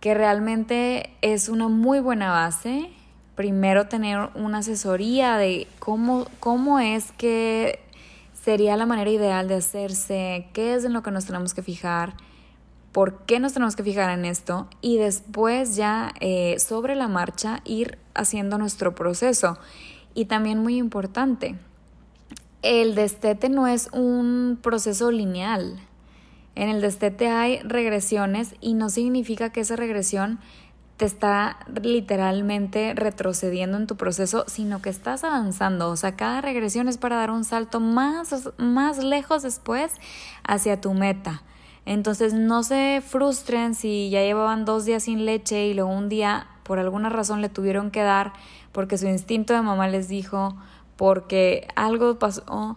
que 0.00 0.14
realmente 0.14 1.10
es 1.20 1.48
una 1.48 1.68
muy 1.68 2.00
buena 2.00 2.30
base. 2.30 2.90
Primero 3.34 3.86
tener 3.86 4.30
una 4.34 4.58
asesoría 4.58 5.36
de 5.36 5.66
cómo, 5.78 6.26
cómo 6.40 6.80
es 6.80 7.12
que 7.12 7.80
sería 8.42 8.76
la 8.76 8.86
manera 8.86 9.10
ideal 9.10 9.46
de 9.48 9.56
hacerse, 9.56 10.48
qué 10.52 10.74
es 10.74 10.84
en 10.84 10.94
lo 10.94 11.02
que 11.02 11.10
nos 11.10 11.26
tenemos 11.26 11.54
que 11.54 11.62
fijar, 11.62 12.14
por 12.92 13.18
qué 13.24 13.38
nos 13.38 13.52
tenemos 13.52 13.76
que 13.76 13.84
fijar 13.84 14.10
en 14.10 14.24
esto 14.24 14.68
y 14.80 14.98
después 14.98 15.76
ya 15.76 16.12
eh, 16.20 16.58
sobre 16.58 16.94
la 16.94 17.08
marcha 17.08 17.60
ir 17.64 17.98
haciendo 18.14 18.58
nuestro 18.58 18.94
proceso. 18.94 19.58
Y 20.14 20.24
también 20.24 20.58
muy 20.58 20.76
importante, 20.76 21.56
el 22.62 22.94
destete 22.94 23.48
no 23.48 23.66
es 23.66 23.88
un 23.92 24.58
proceso 24.60 25.10
lineal. 25.10 25.78
En 26.56 26.68
el 26.68 26.80
destete 26.80 27.28
hay 27.28 27.60
regresiones 27.60 28.54
y 28.60 28.74
no 28.74 28.90
significa 28.90 29.50
que 29.50 29.60
esa 29.60 29.76
regresión 29.76 30.40
te 30.96 31.06
está 31.06 31.56
literalmente 31.82 32.92
retrocediendo 32.94 33.78
en 33.78 33.86
tu 33.86 33.96
proceso, 33.96 34.44
sino 34.48 34.82
que 34.82 34.90
estás 34.90 35.24
avanzando. 35.24 35.88
O 35.88 35.96
sea, 35.96 36.16
cada 36.16 36.42
regresión 36.42 36.88
es 36.88 36.98
para 36.98 37.16
dar 37.16 37.30
un 37.30 37.44
salto 37.44 37.80
más, 37.80 38.50
más 38.58 39.02
lejos 39.02 39.42
después 39.42 39.92
hacia 40.44 40.80
tu 40.82 40.92
meta. 40.92 41.42
Entonces 41.90 42.34
no 42.34 42.62
se 42.62 43.02
frustren 43.04 43.74
si 43.74 44.10
ya 44.10 44.22
llevaban 44.22 44.64
dos 44.64 44.84
días 44.84 45.02
sin 45.02 45.26
leche 45.26 45.66
y 45.66 45.74
luego 45.74 45.90
un 45.90 46.08
día 46.08 46.46
por 46.62 46.78
alguna 46.78 47.08
razón 47.08 47.40
le 47.40 47.48
tuvieron 47.48 47.90
que 47.90 48.00
dar 48.00 48.32
porque 48.70 48.96
su 48.96 49.08
instinto 49.08 49.54
de 49.54 49.62
mamá 49.62 49.88
les 49.88 50.06
dijo, 50.06 50.54
porque 50.96 51.66
algo 51.74 52.16
pasó 52.20 52.76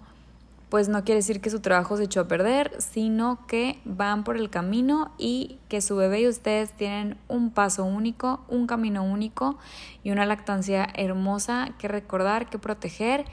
pues 0.70 0.90
no 0.90 1.04
quiere 1.04 1.20
decir 1.20 1.42
que 1.42 1.52
su 1.52 1.60
trabajo 1.60 1.96
se 1.96 2.06
echó 2.06 2.22
a 2.22 2.28
perder, 2.28 2.72
sino 2.80 3.46
que 3.46 3.80
van 3.86 4.24
por 4.24 4.36
el 4.36 4.50
camino 4.50 5.12
y 5.20 5.60
que 5.70 5.82
su 5.82 5.96
bebé 5.96 6.22
y 6.22 6.28
ustedes 6.28 6.72
tienen 6.72 7.16
un 7.28 7.52
paso 7.52 7.86
único, 7.86 8.44
un 8.48 8.66
camino 8.66 9.04
único 9.04 9.60
y 10.04 10.10
una 10.10 10.26
lactancia 10.26 10.90
hermosa 10.96 11.70
que 11.78 11.88
recordar, 11.88 12.50
que 12.50 12.58
proteger 12.58 13.26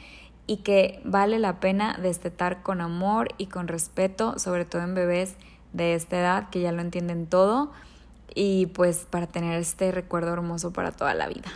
y 0.46 0.58
que 0.58 1.00
vale 1.06 1.38
la 1.38 1.58
pena 1.58 1.98
destetar 2.02 2.62
con 2.62 2.82
amor 2.82 3.28
y 3.38 3.46
con 3.46 3.66
respeto, 3.66 4.38
sobre 4.38 4.66
todo 4.66 4.82
en 4.82 4.94
bebés 4.94 5.36
de 5.72 5.94
esta 5.94 6.18
edad 6.18 6.50
que 6.50 6.60
ya 6.60 6.72
lo 6.72 6.80
entienden 6.80 7.26
todo 7.26 7.70
y 8.34 8.66
pues 8.66 9.06
para 9.08 9.26
tener 9.26 9.58
este 9.58 9.92
recuerdo 9.92 10.32
hermoso 10.32 10.72
para 10.72 10.92
toda 10.92 11.14
la 11.14 11.28
vida. 11.28 11.50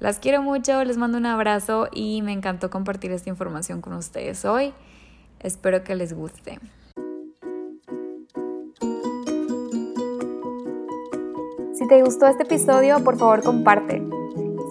Las 0.00 0.18
quiero 0.18 0.42
mucho, 0.42 0.84
les 0.84 0.96
mando 0.96 1.18
un 1.18 1.26
abrazo 1.26 1.88
y 1.92 2.22
me 2.22 2.32
encantó 2.32 2.70
compartir 2.70 3.10
esta 3.10 3.30
información 3.30 3.80
con 3.80 3.94
ustedes 3.94 4.44
hoy. 4.44 4.72
Espero 5.40 5.82
que 5.82 5.96
les 5.96 6.12
guste. 6.12 6.60
Si 11.74 11.86
te 11.88 12.02
gustó 12.02 12.26
este 12.26 12.42
episodio, 12.44 13.02
por 13.02 13.16
favor 13.18 13.42
comparte. 13.42 14.02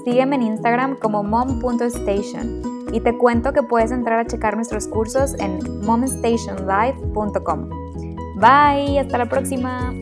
Sígueme 0.06 0.36
en 0.38 0.44
Instagram 0.44 0.98
como 0.98 1.24
mom.station 1.24 2.62
y 2.94 3.02
te 3.02 3.18
cuento 3.18 3.52
que 3.52 3.64
puedes 3.64 3.92
entrar 3.92 4.20
a 4.20 4.28
checar 4.28 4.56
nuestros 4.56 4.88
cursos 4.88 5.34
en 5.40 5.82
momstationlife.com. 5.86 7.77
Bye, 8.40 9.00
hasta 9.00 9.18
la 9.18 9.26
próxima. 9.26 9.94